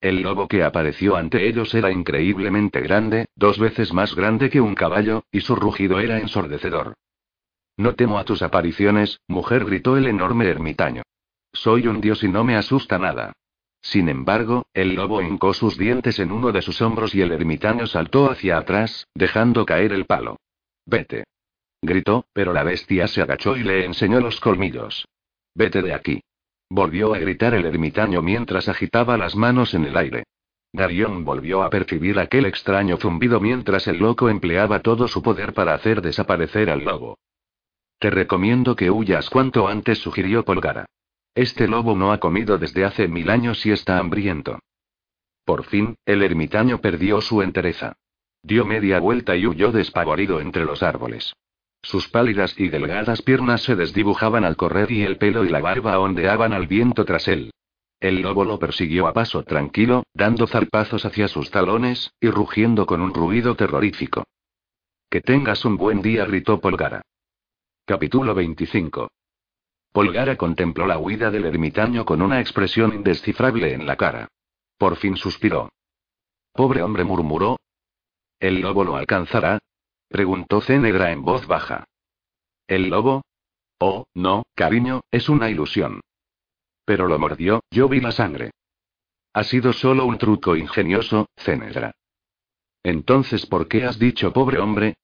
[0.01, 4.75] El lobo que apareció ante ellos era increíblemente grande, dos veces más grande que un
[4.75, 6.95] caballo, y su rugido era ensordecedor.
[7.77, 11.03] No temo a tus apariciones, mujer, gritó el enorme ermitaño.
[11.53, 13.35] Soy un dios y no me asusta nada.
[13.83, 17.87] Sin embargo, el lobo hincó sus dientes en uno de sus hombros y el ermitaño
[17.87, 20.39] saltó hacia atrás, dejando caer el palo.
[20.87, 21.25] Vete.
[21.87, 25.07] Gritó, pero la bestia se agachó y le enseñó los colmillos.
[25.55, 26.20] Vete de aquí.
[26.68, 30.25] Volvió a gritar el ermitaño mientras agitaba las manos en el aire.
[30.72, 35.75] Darion volvió a percibir aquel extraño zumbido mientras el loco empleaba todo su poder para
[35.75, 37.18] hacer desaparecer al lobo.
[38.01, 40.87] Te recomiendo que huyas cuanto antes, sugirió Polgara.
[41.37, 44.59] Este lobo no ha comido desde hace mil años y está hambriento.
[45.44, 47.94] Por fin, el ermitaño perdió su entereza.
[48.42, 51.33] Dio media vuelta y huyó despavorido entre los árboles.
[51.83, 55.99] Sus pálidas y delgadas piernas se desdibujaban al correr y el pelo y la barba
[55.99, 57.53] ondeaban al viento tras él.
[58.01, 63.01] El lobo lo persiguió a paso tranquilo, dando zarpazos hacia sus talones, y rugiendo con
[63.01, 64.25] un ruido terrorífico.
[65.09, 67.03] Que tengas un buen día, gritó Polgara.
[67.87, 69.09] Capítulo 25.
[69.93, 74.29] Polgara contempló la huida del ermitaño con una expresión indescifrable en la cara.
[74.77, 75.71] Por fin suspiró.
[76.53, 77.57] Pobre hombre murmuró.
[78.39, 79.59] ¿El lobo lo alcanzará?
[80.09, 81.85] Preguntó Cenegra en voz baja.
[82.66, 83.23] ¿El lobo?
[83.79, 86.01] Oh, no, cariño, es una ilusión.
[86.85, 88.53] Pero lo mordió, yo vi la sangre.
[89.33, 91.92] Ha sido solo un truco ingenioso, Cenegra.
[92.83, 94.95] Entonces, ¿por qué has dicho pobre hombre?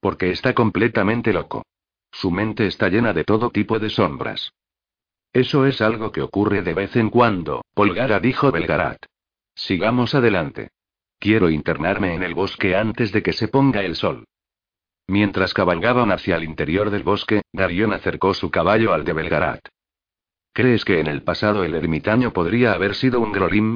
[0.00, 1.64] Porque está completamente loco.
[2.12, 4.52] Su mente está llena de todo tipo de sombras.
[5.32, 9.04] Eso es algo que ocurre de vez en cuando, Polgara dijo Belgarat.
[9.54, 10.70] Sigamos adelante.
[11.18, 14.24] Quiero internarme en el bosque antes de que se ponga el sol.
[15.08, 19.68] Mientras cabalgaban hacia el interior del bosque, Darion acercó su caballo al de Belgarat.
[20.52, 23.74] ¿Crees que en el pasado el ermitaño podría haber sido un Grolim?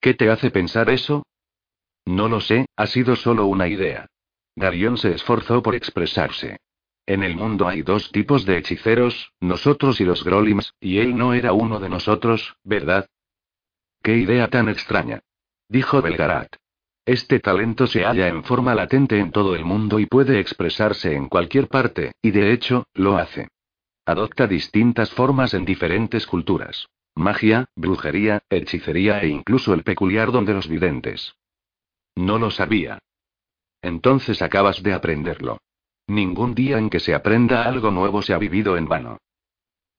[0.00, 1.24] ¿Qué te hace pensar eso?
[2.04, 4.06] No lo sé, ha sido solo una idea.
[4.56, 6.58] Darion se esforzó por expresarse.
[7.06, 11.32] En el mundo hay dos tipos de hechiceros, nosotros y los Grolims, y él no
[11.32, 13.06] era uno de nosotros, ¿verdad?
[14.02, 15.20] ¡Qué idea tan extraña!
[15.70, 16.56] Dijo Belgarat.
[17.06, 21.28] Este talento se halla en forma latente en todo el mundo y puede expresarse en
[21.28, 23.46] cualquier parte, y de hecho, lo hace.
[24.04, 26.88] Adopta distintas formas en diferentes culturas.
[27.14, 31.36] Magia, brujería, hechicería e incluso el peculiar don de los videntes.
[32.16, 32.98] No lo sabía.
[33.80, 35.58] Entonces acabas de aprenderlo.
[36.08, 39.18] Ningún día en que se aprenda algo nuevo se ha vivido en vano.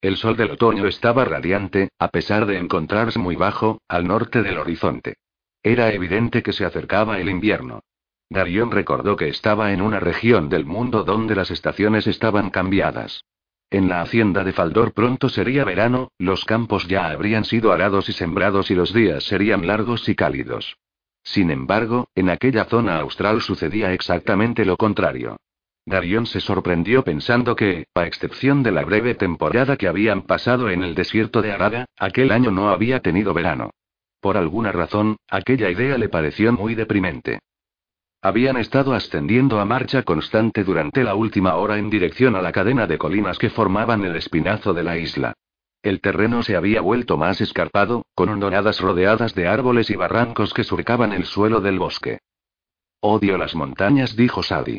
[0.02, 4.58] El sol del otoño estaba radiante, a pesar de encontrarse muy bajo, al norte del
[4.58, 5.16] horizonte.
[5.64, 7.82] Era evidente que se acercaba el invierno.
[8.30, 13.26] Darion recordó que estaba en una región del mundo donde las estaciones estaban cambiadas.
[13.70, 18.14] En la hacienda de Faldor pronto sería verano, los campos ya habrían sido arados y
[18.14, 20.78] sembrados y los días serían largos y cálidos.
[21.24, 25.38] Sin embargo, en aquella zona austral sucedía exactamente lo contrario.
[25.86, 30.84] Darion se sorprendió pensando que, a excepción de la breve temporada que habían pasado en
[30.84, 33.72] el desierto de Araga, aquel año no había tenido verano.
[34.22, 37.40] Por alguna razón, aquella idea le pareció muy deprimente.
[38.22, 42.86] Habían estado ascendiendo a marcha constante durante la última hora en dirección a la cadena
[42.86, 45.34] de colinas que formaban el espinazo de la isla.
[45.82, 50.64] El terreno se había vuelto más escarpado, con hondonadas rodeadas de árboles y barrancos que
[50.64, 52.20] surcaban el suelo del bosque.
[53.00, 54.78] Odio las montañas, dijo Sadi.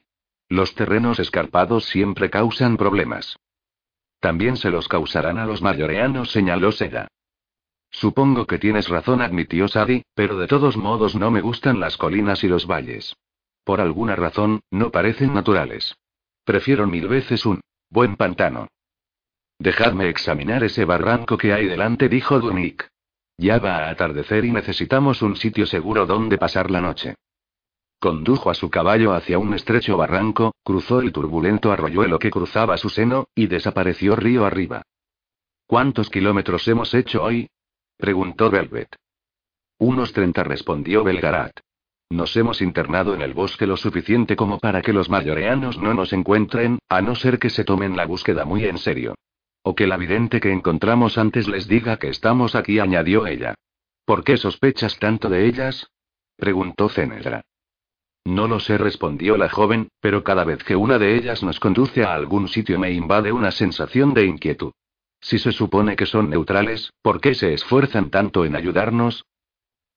[0.48, 3.36] Los terrenos escarpados siempre causan problemas.
[4.20, 7.08] También se los causarán a los mayoreanos, señaló Seda.
[7.92, 12.42] Supongo que tienes razón, admitió Sadi, pero de todos modos no me gustan las colinas
[12.42, 13.14] y los valles.
[13.64, 15.94] Por alguna razón, no parecen naturales.
[16.44, 18.68] Prefiero mil veces un buen pantano.
[19.58, 22.88] Dejadme examinar ese barranco que hay delante, dijo Dunik.
[23.36, 27.14] Ya va a atardecer y necesitamos un sitio seguro donde pasar la noche.
[28.00, 32.88] Condujo a su caballo hacia un estrecho barranco, cruzó el turbulento arroyuelo que cruzaba su
[32.88, 34.82] seno, y desapareció río arriba.
[35.66, 37.48] ¿Cuántos kilómetros hemos hecho hoy?
[38.02, 38.96] Preguntó Velvet.
[39.78, 41.52] Unos treinta respondió Belgarat.
[42.10, 46.12] Nos hemos internado en el bosque lo suficiente como para que los mayoreanos no nos
[46.12, 49.14] encuentren, a no ser que se tomen la búsqueda muy en serio.
[49.62, 53.54] O que la vidente que encontramos antes les diga que estamos aquí, añadió ella.
[54.04, 55.88] ¿Por qué sospechas tanto de ellas?
[56.36, 57.42] preguntó Cenedra.
[58.24, 62.02] No lo sé, respondió la joven, pero cada vez que una de ellas nos conduce
[62.02, 64.72] a algún sitio me invade una sensación de inquietud.
[65.22, 69.24] Si se supone que son neutrales, ¿por qué se esfuerzan tanto en ayudarnos?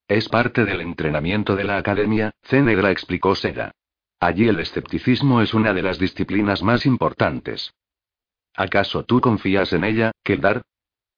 [0.07, 3.71] Es parte del entrenamiento de la academia, Cenegra explicó Seda.
[4.19, 7.73] Allí el escepticismo es una de las disciplinas más importantes.
[8.53, 10.61] ¿Acaso tú confías en ella, Keldar?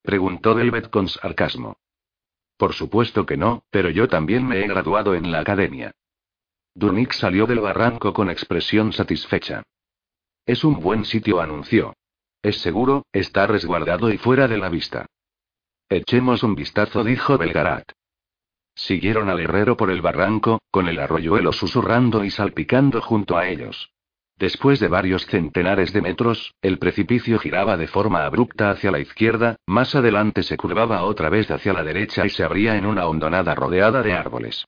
[0.02, 1.76] preguntó Velvet con sarcasmo.
[2.56, 5.92] Por supuesto que no, pero yo también me he graduado en la academia.
[6.74, 9.64] Dunik salió del barranco con expresión satisfecha.
[10.46, 11.94] Es un buen sitio, anunció.
[12.42, 15.06] Es seguro, está resguardado y fuera de la vista.
[15.90, 17.92] Echemos un vistazo, dijo Belgarat.
[18.76, 23.92] Siguieron al herrero por el barranco, con el arroyuelo susurrando y salpicando junto a ellos.
[24.38, 29.56] Después de varios centenares de metros, el precipicio giraba de forma abrupta hacia la izquierda,
[29.66, 33.56] más adelante se curvaba otra vez hacia la derecha y se abría en una hondonada
[33.56, 34.66] rodeada de árboles.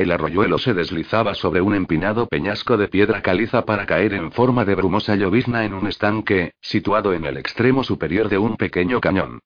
[0.00, 4.64] El arroyuelo se deslizaba sobre un empinado peñasco de piedra caliza para caer en forma
[4.64, 9.40] de brumosa llovizna en un estanque, situado en el extremo superior de un pequeño cañón.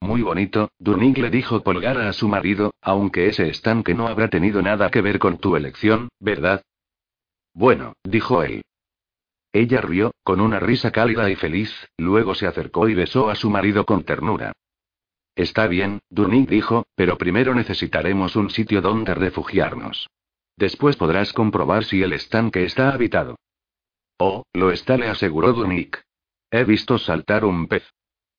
[0.00, 4.62] Muy bonito, Dunig le dijo Polgara a su marido, aunque ese estanque no habrá tenido
[4.62, 6.64] nada que ver con tu elección, ¿verdad?
[7.54, 8.62] Bueno, dijo él.
[9.52, 13.48] Ella rió, con una risa cálida y feliz, luego se acercó y besó a su
[13.48, 14.54] marido con ternura.
[15.38, 20.10] Está bien, Dunig dijo, pero primero necesitaremos un sitio donde refugiarnos.
[20.56, 23.38] Después podrás comprobar si el estanque está habitado.
[24.18, 26.02] Oh, lo está, le aseguró Dunik.
[26.50, 27.88] He visto saltar un pez.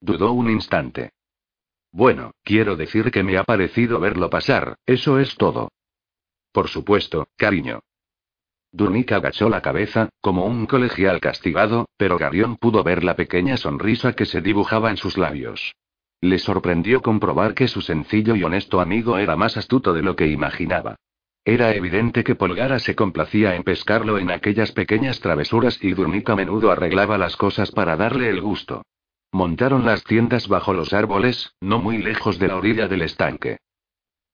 [0.02, 1.12] Dudó un instante.
[1.94, 5.72] Bueno, quiero decir que me ha parecido verlo pasar, eso es todo.
[6.52, 7.80] Por supuesto, cariño.
[8.74, 14.12] Durnik agachó la cabeza, como un colegial castigado, pero Garión pudo ver la pequeña sonrisa
[14.18, 15.78] que se dibujaba en sus labios.
[16.22, 20.28] Le sorprendió comprobar que su sencillo y honesto amigo era más astuto de lo que
[20.28, 20.96] imaginaba.
[21.46, 26.36] Era evidente que Polgara se complacía en pescarlo en aquellas pequeñas travesuras y Durnik a
[26.36, 28.84] menudo arreglaba las cosas para darle el gusto.
[29.32, 33.58] Montaron las tiendas bajo los árboles, no muy lejos de la orilla del estanque.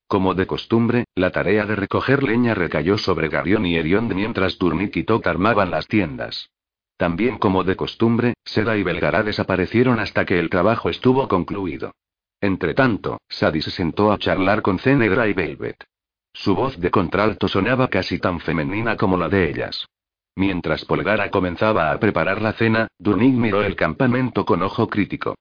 [0.08, 4.96] Como de costumbre, la tarea de recoger leña recayó sobre Garión y Erión mientras Turnik
[4.96, 6.50] y Tot armaban las tiendas.
[6.98, 11.92] También como de costumbre, Seda y Belgará desaparecieron hasta que el trabajo estuvo concluido.
[12.40, 15.84] Entretanto, Sadie se sentó a charlar con Cenegra y Velvet.
[16.32, 19.88] Su voz de contralto sonaba casi tan femenina como la de ellas.
[20.36, 25.36] Mientras Polgara comenzaba a preparar la cena, Durnik miró el campamento con ojo crítico.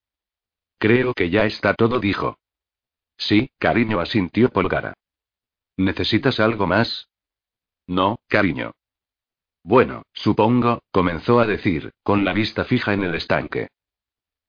[0.79, 2.39] Creo que ya está todo, dijo.
[3.17, 4.95] Sí, cariño, asintió Polgara.
[5.77, 7.09] ¿Necesitas algo más?
[7.87, 8.73] No, cariño.
[9.65, 13.69] Bueno, supongo, comenzó a decir, con la vista fija en el estanque.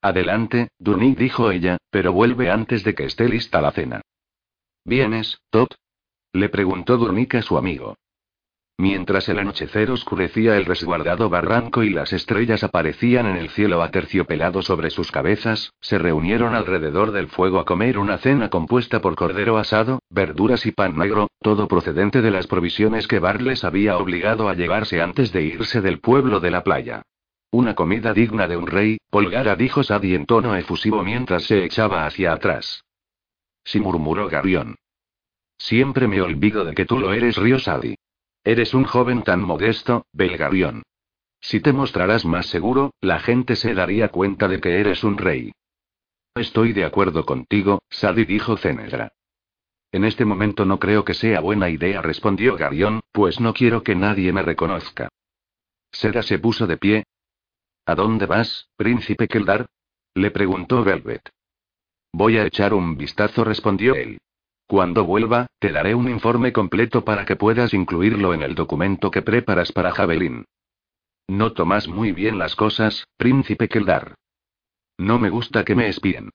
[0.02, 4.02] Adelante, Dunik dijo ella, pero vuelve antes de que esté lista la cena.
[4.84, 5.70] ¿Vienes, Top?
[6.34, 7.96] Le preguntó Durnik a su amigo.
[8.78, 14.62] Mientras el anochecer oscurecía el resguardado barranco y las estrellas aparecían en el cielo aterciopelado
[14.62, 19.58] sobre sus cabezas, se reunieron alrededor del fuego a comer una cena compuesta por cordero
[19.58, 24.50] asado, verduras y pan negro, todo procedente de las provisiones que Bar les había obligado
[24.50, 27.02] a llevarse antes de irse del pueblo de la playa.
[27.52, 32.06] Una comida digna de un rey, Polgara dijo Sadie en tono efusivo mientras se echaba
[32.06, 32.84] hacia atrás.
[33.64, 34.76] Sí murmuró Garión.
[35.58, 37.95] Siempre me olvido de que tú lo eres, río Sadie.
[38.46, 40.84] Eres un joven tan modesto, Belgarión.
[41.42, 45.52] Si te mostrarás más seguro, la gente se daría cuenta de que eres un rey.
[46.36, 49.14] Estoy de acuerdo contigo, Sadi dijo Cenegra.
[49.92, 53.96] En este momento no creo que sea buena idea, respondió Garión, pues no quiero que
[53.96, 55.10] nadie me reconozca.
[55.92, 57.04] Seda se puso de pie.
[57.88, 59.66] ¿A dónde vas, príncipe Keldar?
[60.14, 61.32] le preguntó Velvet.
[62.14, 64.20] Voy a echar un vistazo, respondió él.
[64.68, 69.22] Cuando vuelva, te daré un informe completo para que puedas incluirlo en el documento que
[69.22, 70.46] preparas para Javelin.
[71.28, 74.16] No tomas muy bien las cosas, príncipe Keldar.
[74.98, 76.32] No me gusta que me espíen.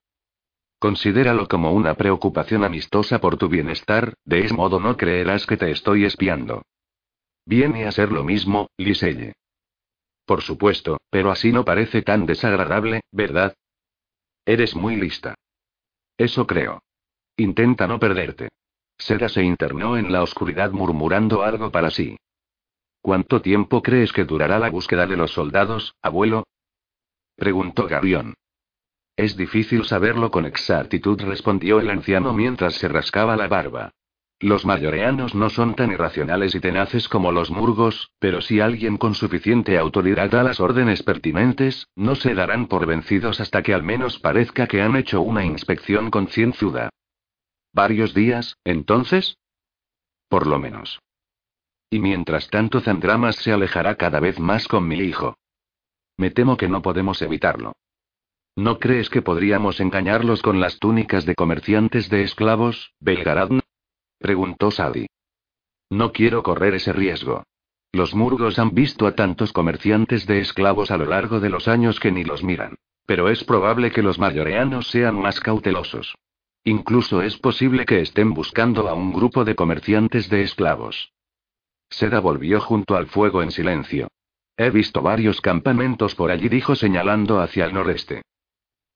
[0.78, 5.70] Considéralo como una preocupación amistosa por tu bienestar, de ese modo no creerás que te
[5.70, 6.62] estoy espiando.
[7.44, 9.34] Viene a ser lo mismo, Liselle.
[10.24, 13.54] Por supuesto, pero así no parece tan desagradable, ¿verdad?
[14.46, 15.34] Eres muy lista.
[16.16, 16.80] Eso creo.
[17.40, 18.50] Intenta no perderte.
[18.98, 22.18] Seda se internó en la oscuridad murmurando algo para sí.
[23.00, 26.44] ¿Cuánto tiempo crees que durará la búsqueda de los soldados, abuelo?
[27.36, 28.34] preguntó Garión.
[29.16, 33.92] Es difícil saberlo con exactitud, respondió el anciano mientras se rascaba la barba.
[34.38, 39.14] Los mayoreanos no son tan irracionales y tenaces como los murgos, pero si alguien con
[39.14, 44.18] suficiente autoridad da las órdenes pertinentes, no se darán por vencidos hasta que al menos
[44.18, 46.90] parezca que han hecho una inspección concienzuda.
[47.72, 49.38] ¿Varios días, entonces?
[50.28, 51.00] Por lo menos.
[51.90, 55.36] Y mientras tanto Zandramas se alejará cada vez más con mi hijo.
[56.16, 57.72] Me temo que no podemos evitarlo.
[58.56, 63.60] ¿No crees que podríamos engañarlos con las túnicas de comerciantes de esclavos, Belgaradn?
[64.18, 65.06] preguntó Sadi.
[65.88, 67.44] No quiero correr ese riesgo.
[67.92, 71.98] Los murgos han visto a tantos comerciantes de esclavos a lo largo de los años
[71.98, 72.76] que ni los miran.
[73.06, 76.14] Pero es probable que los mayoreanos sean más cautelosos.
[76.70, 81.12] Incluso es posible que estén buscando a un grupo de comerciantes de esclavos.
[81.88, 84.06] Seda volvió junto al fuego en silencio.
[84.56, 88.22] He visto varios campamentos por allí, dijo señalando hacia el noreste.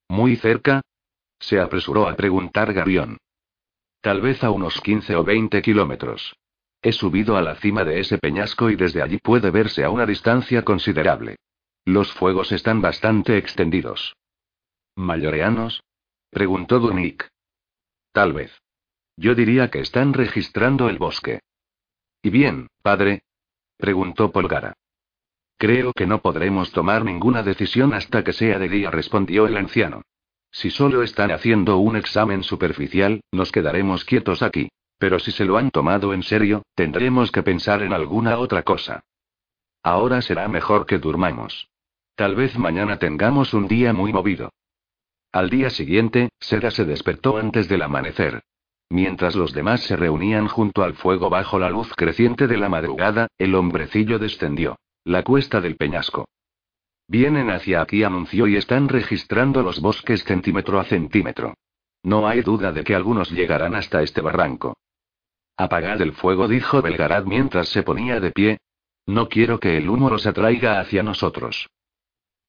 [0.08, 0.82] ¿Muy cerca?
[1.40, 3.18] Se apresuró a preguntar Garión.
[4.00, 6.37] Tal vez a unos 15 o 20 kilómetros.
[6.80, 10.06] He subido a la cima de ese peñasco y desde allí puede verse a una
[10.06, 11.38] distancia considerable.
[11.85, 14.14] Los fuegos están bastante extendidos.
[14.94, 15.83] ¿Mayoreanos?
[16.31, 17.33] preguntó Dunik.
[18.15, 18.62] Tal vez.
[19.17, 21.40] Yo diría que están registrando el bosque.
[22.23, 23.25] ¿Y bien, padre?
[23.77, 24.75] preguntó Polgara.
[25.58, 30.02] Creo que no podremos tomar ninguna decisión hasta que sea de día, respondió el anciano.
[30.52, 34.69] Si solo están haciendo un examen superficial, nos quedaremos quietos aquí.
[34.96, 39.02] Pero si se lo han tomado en serio, tendremos que pensar en alguna otra cosa.
[39.83, 41.69] Ahora será mejor que durmamos.
[42.15, 44.52] Tal vez mañana tengamos un día muy movido.
[45.35, 48.44] Al día siguiente, Seda se despertó antes del amanecer.
[48.88, 53.26] Mientras los demás se reunían junto al fuego bajo la luz creciente de la madrugada,
[53.37, 54.78] el hombrecillo descendió.
[55.02, 56.28] La cuesta del peñasco.
[57.08, 61.54] Vienen hacia aquí, anunció, y están registrando los bosques centímetro a centímetro.
[62.04, 64.76] No hay duda de que algunos llegarán hasta este barranco.
[65.56, 68.58] Apagad el fuego, dijo Belgarad mientras se ponía de pie.
[69.04, 71.66] No quiero que el humo los atraiga hacia nosotros.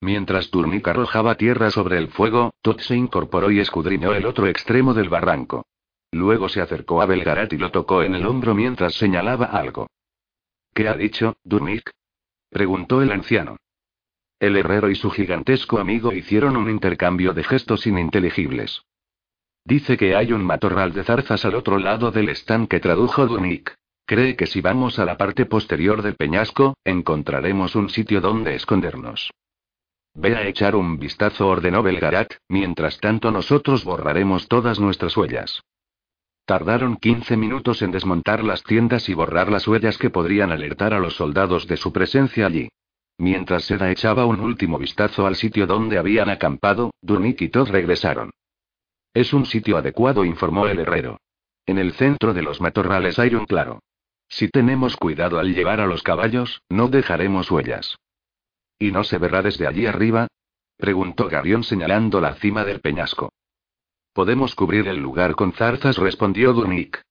[0.01, 4.93] Mientras Turnik arrojaba tierra sobre el fuego, Tot se incorporó y escudriñó el otro extremo
[4.93, 5.65] del barranco.
[6.11, 9.87] Luego se acercó a Belgarat y lo tocó en el hombro mientras señalaba algo.
[10.73, 11.89] ¿Qué ha dicho, Durnik?
[12.49, 13.57] preguntó el anciano.
[14.39, 18.83] El herrero y su gigantesco amigo hicieron un intercambio de gestos ininteligibles.
[19.63, 23.73] Dice que hay un matorral de zarzas al otro lado del estanque, tradujo Dunik.
[24.05, 29.31] Cree que si vamos a la parte posterior del peñasco, encontraremos un sitio donde escondernos.
[30.15, 35.61] Ve a echar un vistazo, ordenó Belgarat, mientras tanto nosotros borraremos todas nuestras huellas.
[36.45, 40.99] Tardaron 15 minutos en desmontar las tiendas y borrar las huellas que podrían alertar a
[40.99, 42.69] los soldados de su presencia allí.
[43.17, 48.31] Mientras Seda echaba un último vistazo al sitio donde habían acampado, Durnik y Todd regresaron.
[49.13, 51.19] Es un sitio adecuado, informó el herrero.
[51.65, 53.79] En el centro de los matorrales hay un claro.
[54.29, 57.97] Si tenemos cuidado al llevar a los caballos, no dejaremos huellas.
[58.77, 60.27] ¿Y no se verá desde allí arriba?
[60.77, 63.31] preguntó Garión señalando la cima del peñasco.
[64.13, 67.01] Podemos cubrir el lugar con zarzas, respondió Dunik.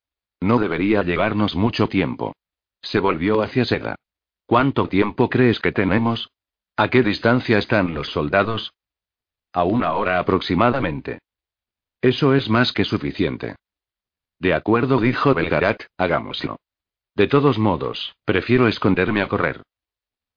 [0.40, 2.34] No debería llevarnos mucho tiempo.
[2.82, 3.96] Se volvió hacia Seda.
[4.46, 6.30] ¿Cuánto tiempo crees que tenemos?
[6.76, 8.74] ¿A qué distancia están los soldados?
[9.52, 11.20] A una hora aproximadamente.
[12.02, 13.56] Eso es más que suficiente.
[14.38, 16.58] De acuerdo, dijo Belgarat, hagámoslo.
[17.14, 19.62] De todos modos, prefiero esconderme a correr.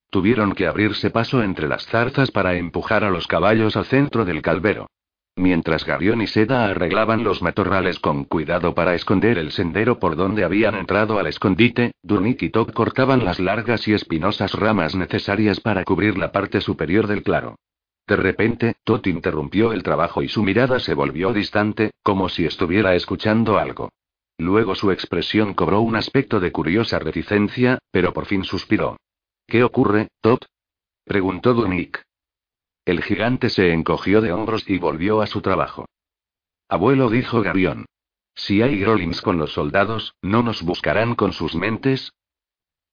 [0.10, 4.41] Tuvieron que abrirse paso entre las zarzas para empujar a los caballos al centro del
[4.41, 4.88] calvero.
[5.36, 10.43] Mientras Garión y Seda arreglaban los matorrales con cuidado para esconder el sendero por donde
[10.43, 15.84] habían entrado al escondite, Durnik y Tok cortaban las largas y espinosas ramas necesarias para
[15.84, 17.55] cubrir la parte superior del claro.
[18.08, 22.95] De repente, Tot interrumpió el trabajo y su mirada se volvió distante, como si estuviera
[22.95, 23.89] escuchando algo.
[24.39, 28.97] Luego su expresión cobró un aspecto de curiosa reticencia, pero por fin suspiró.
[29.47, 30.45] ¿Qué ocurre, Tot?
[31.05, 32.03] preguntó Durnik.
[32.83, 35.85] El gigante se encogió de hombros y volvió a su trabajo.
[36.67, 37.85] Abuelo dijo Garión.
[38.35, 42.11] Si hay Grolins con los soldados, ¿no nos buscarán con sus mentes?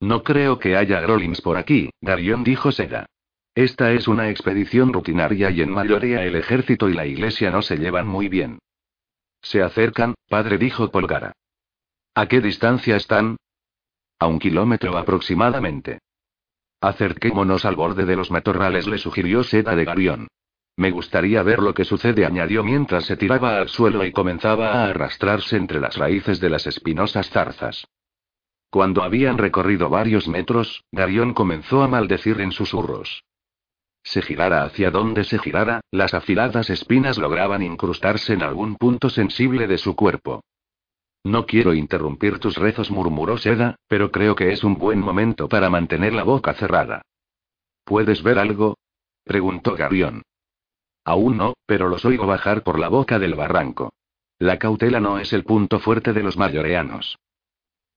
[0.01, 3.07] No creo que haya Grolins por aquí, Garión dijo Seda.
[3.55, 7.77] Esta es una expedición rutinaria y en mayoría el ejército y la iglesia no se
[7.77, 8.59] llevan muy bien.
[9.43, 11.33] Se acercan, padre dijo Polgara.
[12.15, 13.37] ¿A qué distancia están?
[14.19, 15.99] A un kilómetro aproximadamente.
[16.81, 20.29] Acerquémonos al borde de los matorrales, le sugirió Seda de Garión.
[20.77, 24.87] Me gustaría ver lo que sucede, añadió mientras se tiraba al suelo y comenzaba a
[24.87, 27.87] arrastrarse entre las raíces de las espinosas zarzas.
[28.71, 33.23] Cuando habían recorrido varios metros, Garión comenzó a maldecir en susurros.
[34.03, 39.69] Se girara hacia donde se girara, las afiladas espinas lograban incrustarse en algún punto sensible
[39.69, 40.43] de su cuerpo.
[41.25, 45.71] No quiero interrumpir tus rezos, murmuró Seda, pero creo que es un buen momento para
[45.71, 47.03] mantener la boca cerrada.
[47.85, 48.77] ¿Puedes ver algo?
[49.25, 50.23] preguntó Garión.
[51.03, 53.93] Aún no, pero los oigo bajar por la boca del barranco.
[54.39, 57.19] La cautela no es el punto fuerte de los mayoreanos.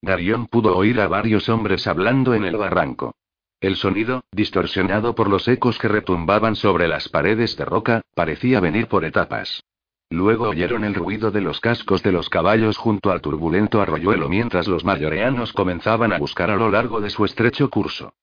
[0.02, 3.16] Garión pudo oír a varios hombres hablando en el barranco.
[3.60, 8.88] El sonido, distorsionado por los ecos que retumbaban sobre las paredes de roca, parecía venir
[8.88, 9.64] por etapas.
[10.10, 14.68] Luego oyeron el ruido de los cascos de los caballos junto al turbulento arroyuelo mientras
[14.68, 18.14] los mayoreanos comenzaban a buscar a lo largo de su estrecho curso.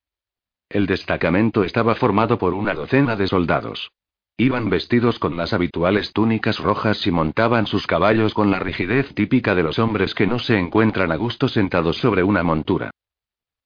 [0.71, 3.91] El destacamento estaba formado por una docena de soldados.
[4.37, 9.55] Iban vestidos con las habituales túnicas rojas y montaban sus caballos con la rigidez típica
[9.55, 12.91] de los hombres que no se encuentran a gusto sentados sobre una montura.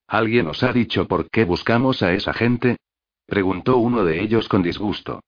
[0.08, 2.76] ¿Alguien os ha dicho por qué buscamos a esa gente?
[3.26, 5.20] preguntó uno de ellos con disgusto.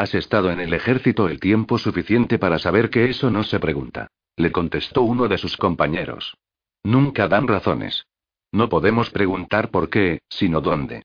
[0.00, 4.08] Has estado en el ejército el tiempo suficiente para saber que eso no se pregunta.
[4.34, 6.38] Le contestó uno de sus compañeros.
[6.82, 8.06] Nunca dan razones.
[8.50, 11.02] No podemos preguntar por qué, sino dónde.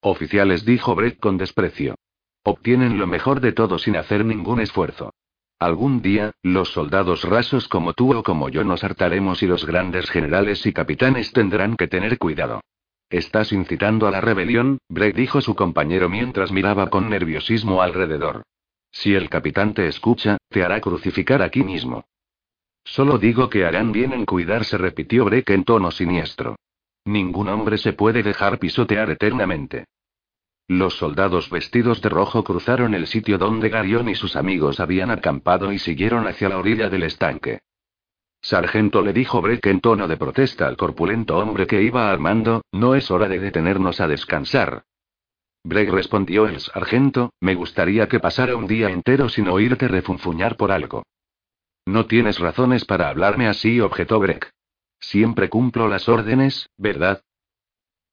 [0.00, 1.96] Oficiales dijo Brett con desprecio.
[2.44, 5.12] Obtienen lo mejor de todo sin hacer ningún esfuerzo.
[5.58, 10.08] Algún día, los soldados rasos como tú o como yo nos hartaremos y los grandes
[10.08, 12.62] generales y capitanes tendrán que tener cuidado.
[13.10, 18.42] Estás incitando a la rebelión, Brett dijo su compañero mientras miraba con nerviosismo alrededor.
[18.90, 22.04] Si el capitán te escucha, te hará crucificar aquí mismo.
[22.84, 26.56] Solo digo que harán bien en cuidarse, repitió Breck en tono siniestro.
[27.04, 29.86] Ningún hombre se puede dejar pisotear eternamente.
[30.66, 35.72] Los soldados vestidos de rojo cruzaron el sitio donde Garión y sus amigos habían acampado
[35.72, 37.60] y siguieron hacia la orilla del estanque.
[38.48, 42.62] Sargento le dijo Breck en tono de protesta al corpulento hombre que iba al mando,
[42.72, 44.84] no es hora de detenernos a descansar.
[45.64, 50.72] Breck respondió el sargento, me gustaría que pasara un día entero sin oírte refunfuñar por
[50.72, 51.02] algo.
[51.84, 54.50] No tienes razones para hablarme así, objetó Breck.
[54.98, 57.20] Siempre cumplo las órdenes, ¿verdad?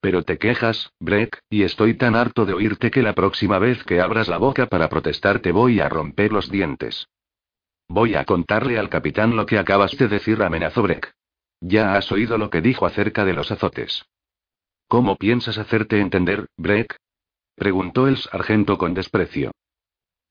[0.01, 4.01] Pero te quejas, Breck, y estoy tan harto de oírte que la próxima vez que
[4.01, 7.07] abras la boca para protestar te voy a romper los dientes.
[7.87, 11.13] Voy a contarle al capitán lo que acabas de decir, amenazó Breck.
[11.61, 14.05] Ya has oído lo que dijo acerca de los azotes.
[14.87, 16.97] ¿Cómo piensas hacerte entender, Breck?
[17.55, 19.51] preguntó el sargento con desprecio.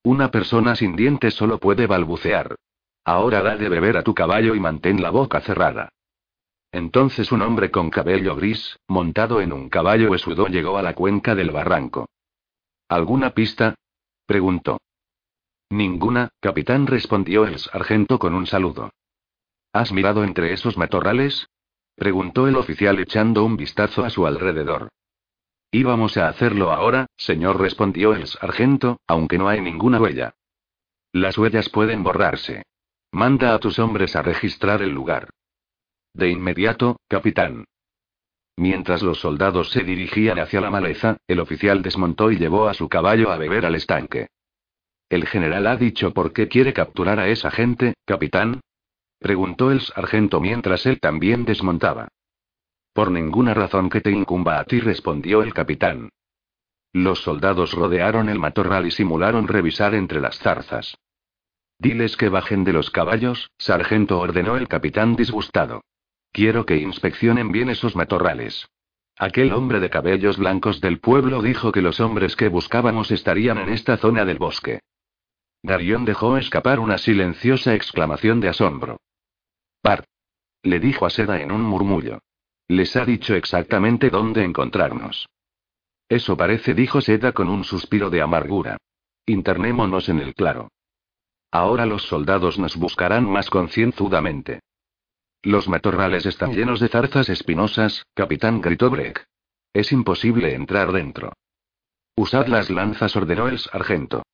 [0.02, 2.56] Una persona sin dientes solo puede balbucear.
[3.04, 5.88] Ahora da de beber a tu caballo y mantén la boca cerrada.
[6.72, 11.34] Entonces un hombre con cabello gris, montado en un caballo huesudo, llegó a la cuenca
[11.34, 12.08] del barranco.
[12.88, 13.74] ¿Alguna pista?
[14.26, 14.78] preguntó.
[15.74, 18.92] Ninguna, capitán, respondió el sargento con un saludo.
[19.72, 21.48] ¿Has mirado entre esos matorrales?
[21.96, 24.90] preguntó el oficial echando un vistazo a su alrededor.
[25.72, 30.36] Íbamos a hacerlo ahora, señor, respondió el sargento, aunque no hay ninguna huella.
[31.10, 32.62] Las huellas pueden borrarse.
[33.10, 35.30] Manda a tus hombres a registrar el lugar.
[36.12, 37.64] De inmediato, capitán.
[38.56, 42.88] Mientras los soldados se dirigían hacia la maleza, el oficial desmontó y llevó a su
[42.88, 44.28] caballo a beber al estanque.
[45.08, 48.60] ¿El general ha dicho por qué quiere capturar a esa gente, capitán?
[49.18, 52.08] Preguntó el sargento mientras él también desmontaba.
[52.92, 56.10] Por ninguna razón que te incumba a ti, respondió el capitán.
[56.92, 60.96] Los soldados rodearon el matorral y simularon revisar entre las zarzas.
[61.78, 65.82] Diles que bajen de los caballos, sargento ordenó el capitán disgustado.
[66.30, 68.68] Quiero que inspeccionen bien esos matorrales.
[69.16, 73.70] Aquel hombre de cabellos blancos del pueblo dijo que los hombres que buscábamos estarían en
[73.70, 74.80] esta zona del bosque.
[75.64, 78.98] Darión dejó escapar una silenciosa exclamación de asombro.
[79.80, 80.04] Par.
[80.62, 82.18] Le dijo a Seda en un murmullo.
[82.68, 85.26] Les ha dicho exactamente dónde encontrarnos.
[86.06, 88.76] Eso parece, dijo Seda con un suspiro de amargura.
[89.24, 90.68] Internémonos en el claro.
[91.50, 94.60] Ahora los soldados nos buscarán más concienzudamente.
[95.42, 99.24] Los matorrales están llenos de zarzas espinosas, capitán gritó Breck.
[99.72, 101.32] Es imposible entrar dentro.
[102.16, 104.24] Usad las lanzas, ordenó el sargento.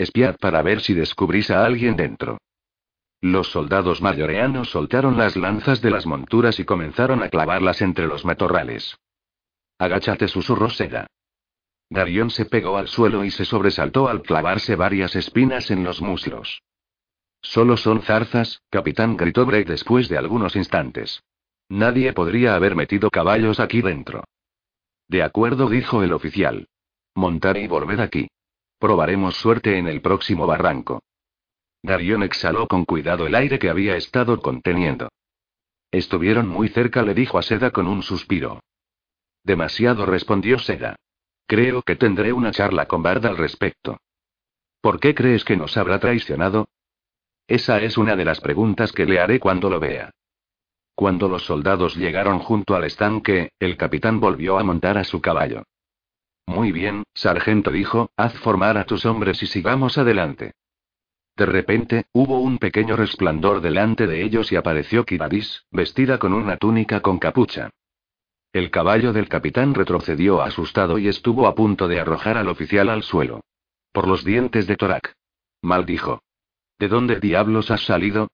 [0.00, 2.38] Espiad para ver si descubrís a alguien dentro.
[3.20, 8.24] Los soldados mayoreanos soltaron las lanzas de las monturas y comenzaron a clavarlas entre los
[8.24, 8.96] matorrales.
[9.78, 11.06] Agáchate, susurró Seda.
[11.90, 16.62] Darión se pegó al suelo y se sobresaltó al clavarse varias espinas en los muslos.
[17.42, 21.22] Solo son zarzas, capitán, gritó Break después de algunos instantes.
[21.68, 24.24] Nadie podría haber metido caballos aquí dentro.
[25.08, 26.68] De acuerdo, dijo el oficial.
[27.14, 28.28] Montar y volver aquí.
[28.80, 31.02] Probaremos suerte en el próximo barranco.
[31.82, 35.10] Darion exhaló con cuidado el aire que había estado conteniendo.
[35.90, 38.60] Estuvieron muy cerca, le dijo a Seda con un suspiro.
[39.44, 40.96] Demasiado, respondió Seda.
[41.46, 43.98] Creo que tendré una charla con Bard al respecto.
[44.80, 46.66] ¿Por qué crees que nos habrá traicionado?
[47.46, 50.10] Esa es una de las preguntas que le haré cuando lo vea.
[50.94, 55.64] Cuando los soldados llegaron junto al estanque, el capitán volvió a montar a su caballo.
[56.50, 60.54] Muy bien, sargento dijo, haz formar a tus hombres y sigamos adelante.
[61.36, 66.56] De repente, hubo un pequeño resplandor delante de ellos y apareció Kiradis, vestida con una
[66.56, 67.70] túnica con capucha.
[68.52, 73.04] El caballo del capitán retrocedió asustado y estuvo a punto de arrojar al oficial al
[73.04, 73.42] suelo.
[73.92, 75.14] Por los dientes de Torak.
[75.62, 76.20] Maldijo.
[76.80, 78.28] ¿De dónde diablos has salido?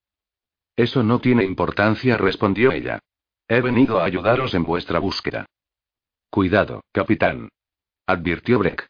[0.75, 2.99] Eso no tiene importancia, respondió ella.
[3.47, 5.45] He venido a ayudaros en vuestra búsqueda.
[6.31, 7.51] Cuidado, capitán
[8.07, 8.89] advirtió Breck.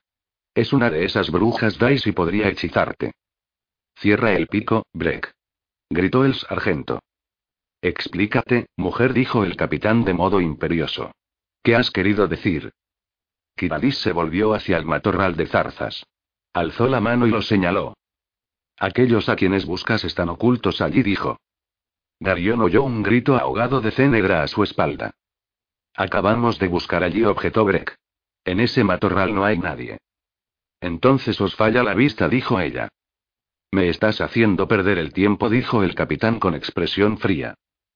[0.55, 3.13] Es una de esas brujas Dice y podría hechizarte.
[3.99, 5.33] Cierra el pico, Breck.
[5.91, 7.01] Gritó el sargento.
[7.83, 11.13] Explícate, mujer, dijo el capitán de modo imperioso.
[11.63, 12.73] ¿Qué has querido decir?
[13.55, 16.07] Kiradis se volvió hacia el matorral de zarzas.
[16.53, 17.95] Alzó la mano y lo señaló.
[18.79, 21.39] Aquellos a quienes buscas están ocultos allí, dijo.
[22.19, 25.13] Darion oyó un grito ahogado de Cenegra a su espalda.
[25.95, 27.97] Acabamos de buscar allí, objetó Breck.
[28.47, 29.99] En ese matorral no hay nadie.
[30.81, 32.89] Entonces os falla la vista, dijo ella.
[33.73, 37.55] Me estás haciendo perder el tiempo, dijo el capitán con expresión fría.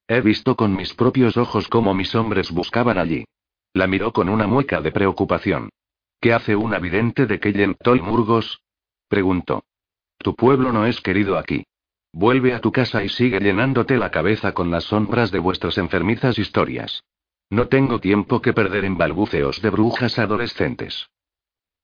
[0.08, 3.24] He visto con mis propios ojos cómo mis hombres buscaban allí.
[3.72, 5.70] La miró con una mueca de preocupación.
[6.20, 8.60] ¿Qué hace un vidente de Kellentol Murgos?
[9.08, 9.62] preguntó.
[10.18, 11.64] Tu pueblo no es querido aquí.
[12.12, 16.40] Vuelve a tu casa y sigue llenándote la cabeza con las sombras de vuestras enfermizas
[16.40, 17.04] historias.
[17.50, 21.10] No tengo tiempo que perder en balbuceos de brujas adolescentes.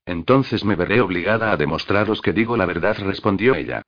[0.05, 3.83] Entonces me veré obligada a demostraros que digo la verdad, respondió ella.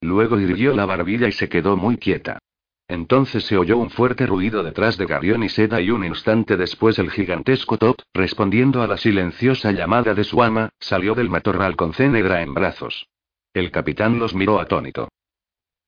[0.00, 2.38] Luego irguió la barbilla y se quedó muy quieta.
[2.86, 6.98] Entonces se oyó un fuerte ruido detrás de Garión y Seda y un instante después
[6.98, 11.94] el gigantesco Top, respondiendo a la silenciosa llamada de su ama, salió del matorral con
[11.94, 13.08] C en brazos.
[13.52, 15.08] El capitán los miró atónito.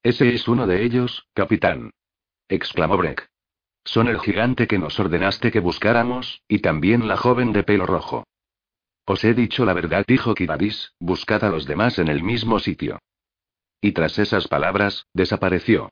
[0.03, 1.91] Ese es uno de ellos, capitán.
[2.49, 3.29] exclamó Breck.
[3.85, 8.24] Son el gigante que nos ordenaste que buscáramos, y también la joven de pelo rojo.
[9.07, 12.99] Os he dicho la verdad, dijo Kirabis, buscad a los demás en el mismo sitio.
[13.80, 15.91] Y tras esas palabras, desapareció.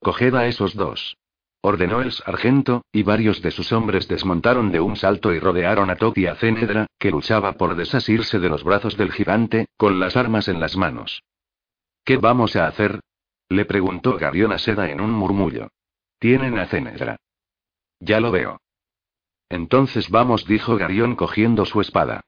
[0.00, 1.16] Coged a esos dos.
[1.62, 5.96] Ordenó el sargento, y varios de sus hombres desmontaron de un salto y rodearon a
[5.96, 10.16] Toki y a Cenedra, que luchaba por desasirse de los brazos del gigante, con las
[10.16, 11.22] armas en las manos.
[12.04, 13.00] ¿Qué vamos a hacer?
[13.48, 15.68] le preguntó Garión a Seda en un murmullo.
[16.20, 17.16] Tienen a Cenedra.
[17.98, 18.60] Ya lo veo.
[19.48, 22.20] Entonces vamos, dijo Garión cogiendo su espada.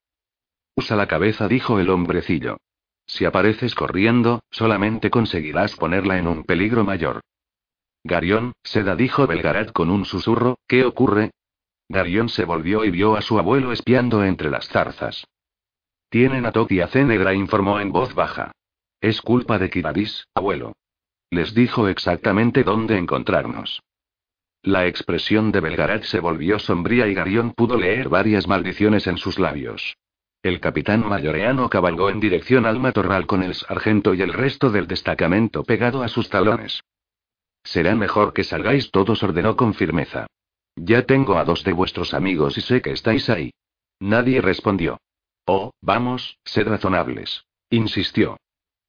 [0.75, 2.57] Usa la cabeza, dijo el hombrecillo.
[3.07, 7.21] Si apareces corriendo, solamente conseguirás ponerla en un peligro mayor.
[8.03, 11.33] Garión, Seda dijo Belgarat con un susurro, ¿qué ocurre?
[11.87, 15.27] Garión se volvió y vio a su abuelo espiando entre las zarzas.
[16.09, 18.53] Tienen a Toki a Cenegra, informó en voz baja.
[19.03, 20.73] Es culpa de Kirabis, abuelo.
[21.33, 23.83] Les dijo exactamente dónde encontrarnos.
[24.63, 29.39] La expresión de Belgarat se volvió sombría y Garión pudo leer varias maldiciones en sus
[29.39, 29.97] labios.
[30.43, 34.87] El capitán mayoreano cabalgó en dirección al matorral con el sargento y el resto del
[34.87, 36.83] destacamento pegado a sus talones.
[37.65, 40.27] Será mejor que salgáis todos, ordenó con firmeza.
[40.77, 43.55] Ya tengo a dos de vuestros amigos y sé que estáis ahí.
[44.01, 45.01] Nadie respondió.
[45.47, 47.47] Oh, vamos, sed razonables.
[47.71, 48.37] Insistió.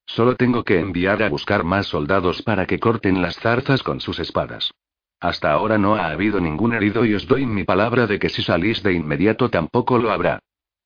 [0.05, 4.19] Solo tengo que enviar a buscar más soldados para que corten las zarzas con sus
[4.19, 4.71] espadas.
[5.19, 8.43] Hasta ahora no ha habido ningún herido y os doy mi palabra de que si
[8.43, 10.39] salís de inmediato tampoco lo habrá.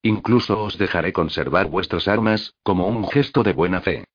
[0.04, 4.06] Incluso os dejaré conservar vuestras armas, como un gesto de buena fe.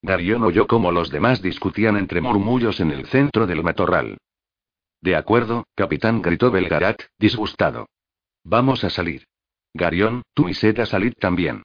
[0.00, 4.18] Darion oyó cómo los demás discutían entre murmullos en el centro del matorral.
[5.00, 7.88] De acuerdo, capitán, gritó Belgarat, disgustado.
[8.44, 9.26] Vamos a salir.
[9.74, 11.62] Garión, tú y Seda salid también.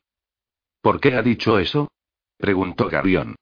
[0.81, 1.89] ¿Por qué ha dicho eso?
[2.37, 3.35] Preguntó Garión.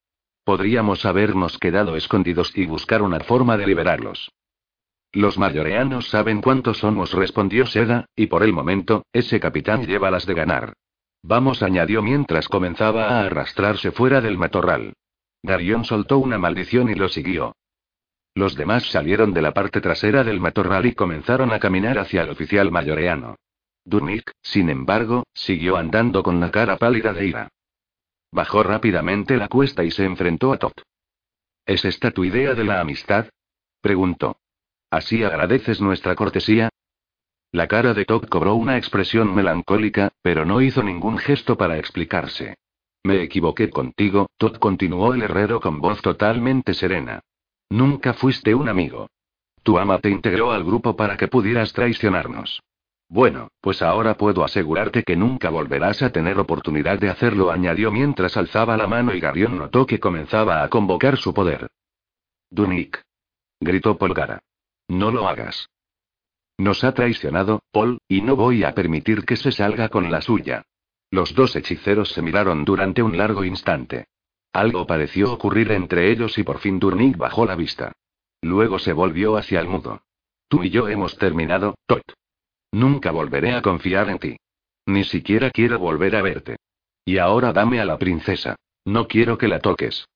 [0.43, 4.31] Podríamos habernos quedado escondidos y buscar una forma de liberarlos.
[5.11, 10.25] Los mayoreanos saben cuántos somos, respondió Seda, y por el momento, ese capitán lleva las
[10.25, 10.73] de ganar.
[11.23, 14.93] Vamos, añadió mientras comenzaba a arrastrarse fuera del matorral.
[15.41, 17.55] Darión soltó una maldición y lo siguió.
[18.35, 22.29] Los demás salieron de la parte trasera del matorral y comenzaron a caminar hacia el
[22.29, 23.37] oficial mayoreano.
[23.85, 27.47] Dunik, sin embargo, siguió andando con la cara pálida de ira.
[28.31, 30.81] Bajó rápidamente la cuesta y se enfrentó a Tot.
[31.65, 33.27] ¿Es esta tu idea de la amistad?
[33.81, 34.37] preguntó.
[34.91, 36.69] ¿Así agradeces nuestra cortesía?
[37.51, 42.55] La cara de Todd cobró una expresión melancólica, pero no hizo ningún gesto para explicarse.
[43.03, 47.21] Me equivoqué contigo, Todd continuó el herrero con voz totalmente serena.
[47.69, 49.07] Nunca fuiste un amigo.
[49.63, 52.61] Tu ama te integró al grupo para que pudieras traicionarnos.
[53.15, 58.35] Bueno, pues ahora puedo asegurarte que nunca volverás a tener oportunidad de hacerlo, añadió mientras
[58.35, 61.69] alzaba la mano y Garión notó que comenzaba a convocar su poder.
[62.49, 63.01] Dunik.
[63.61, 64.41] Gritó Polgara.
[64.89, 65.69] No lo hagas.
[66.57, 70.63] Nos ha traicionado, Paul, y no voy a permitir que se salga con la suya.
[71.09, 74.07] Los dos hechiceros se miraron durante un largo instante.
[74.51, 77.93] Algo pareció ocurrir entre ellos y por fin Durnik bajó la vista.
[78.41, 80.01] Luego se volvió hacia el mudo.
[80.49, 82.03] Tú y yo hemos terminado, Tot.
[82.75, 84.37] Nunca volveré a confiar en ti.
[84.85, 86.57] Ni siquiera quiero volver a verte.
[87.05, 88.57] Y ahora dame a la princesa.
[88.83, 90.09] No quiero que la toques.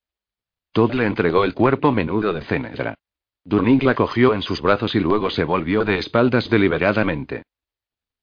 [0.73, 2.95] Todd le entregó el cuerpo menudo de Cenedra.
[3.45, 7.43] Dunig la cogió en sus brazos y luego se volvió de espaldas deliberadamente.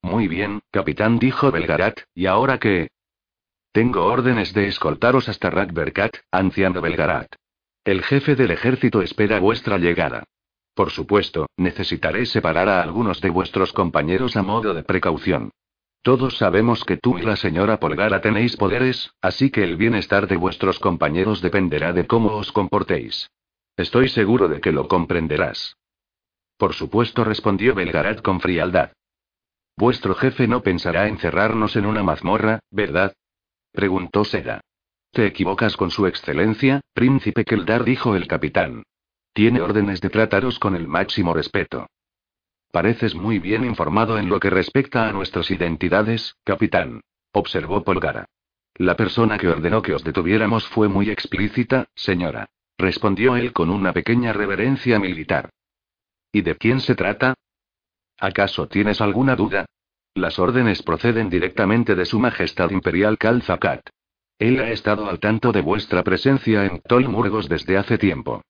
[0.02, 2.90] Muy bien, capitán, dijo Belgarat, ¿y ahora qué?
[3.72, 7.34] Tengo órdenes de escoltaros hasta Rakberkat, anciano Belgarat.
[7.84, 10.24] El jefe del ejército espera vuestra llegada.
[10.76, 15.50] Por supuesto, necesitaré separar a algunos de vuestros compañeros a modo de precaución.
[16.02, 20.36] Todos sabemos que tú y la señora Polgara tenéis poderes, así que el bienestar de
[20.36, 23.30] vuestros compañeros dependerá de cómo os comportéis.
[23.78, 25.78] Estoy seguro de que lo comprenderás.
[26.58, 28.92] Por supuesto, respondió Belgarat con frialdad.
[29.78, 33.14] Vuestro jefe no pensará encerrarnos en una mazmorra, ¿verdad?
[33.72, 34.60] preguntó Seda.
[35.10, 38.82] Te equivocas con su excelencia, príncipe Keldar, dijo el capitán.
[39.36, 41.90] Tiene órdenes de trataros con el máximo respeto.
[42.72, 48.24] Pareces muy bien informado en lo que respecta a nuestras identidades, capitán, observó Polgara.
[48.76, 52.48] La persona que ordenó que os detuviéramos fue muy explícita, señora.
[52.78, 55.50] Respondió él con una pequeña reverencia militar.
[56.32, 57.34] ¿Y de quién se trata?
[58.18, 59.66] ¿Acaso tienes alguna duda?
[60.14, 63.86] Las órdenes proceden directamente de Su Majestad Imperial Kalzakat.
[64.38, 68.40] Él ha estado al tanto de vuestra presencia en Tolmurgos desde hace tiempo.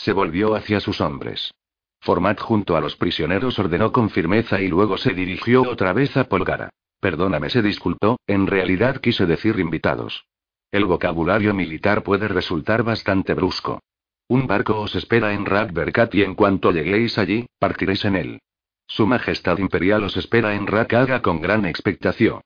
[0.00, 1.52] Se volvió hacia sus hombres.
[2.00, 6.24] Format junto a los prisioneros ordenó con firmeza y luego se dirigió otra vez a
[6.24, 6.70] Polgara.
[7.00, 10.24] Perdóname, se disculpó, en realidad quise decir invitados.
[10.72, 13.82] El vocabulario militar puede resultar bastante brusco.
[14.26, 18.38] Un barco os espera en Rakberkat y en cuanto lleguéis allí, partiréis en él.
[18.86, 22.38] Su Majestad Imperial os espera en Rakaga con gran expectación.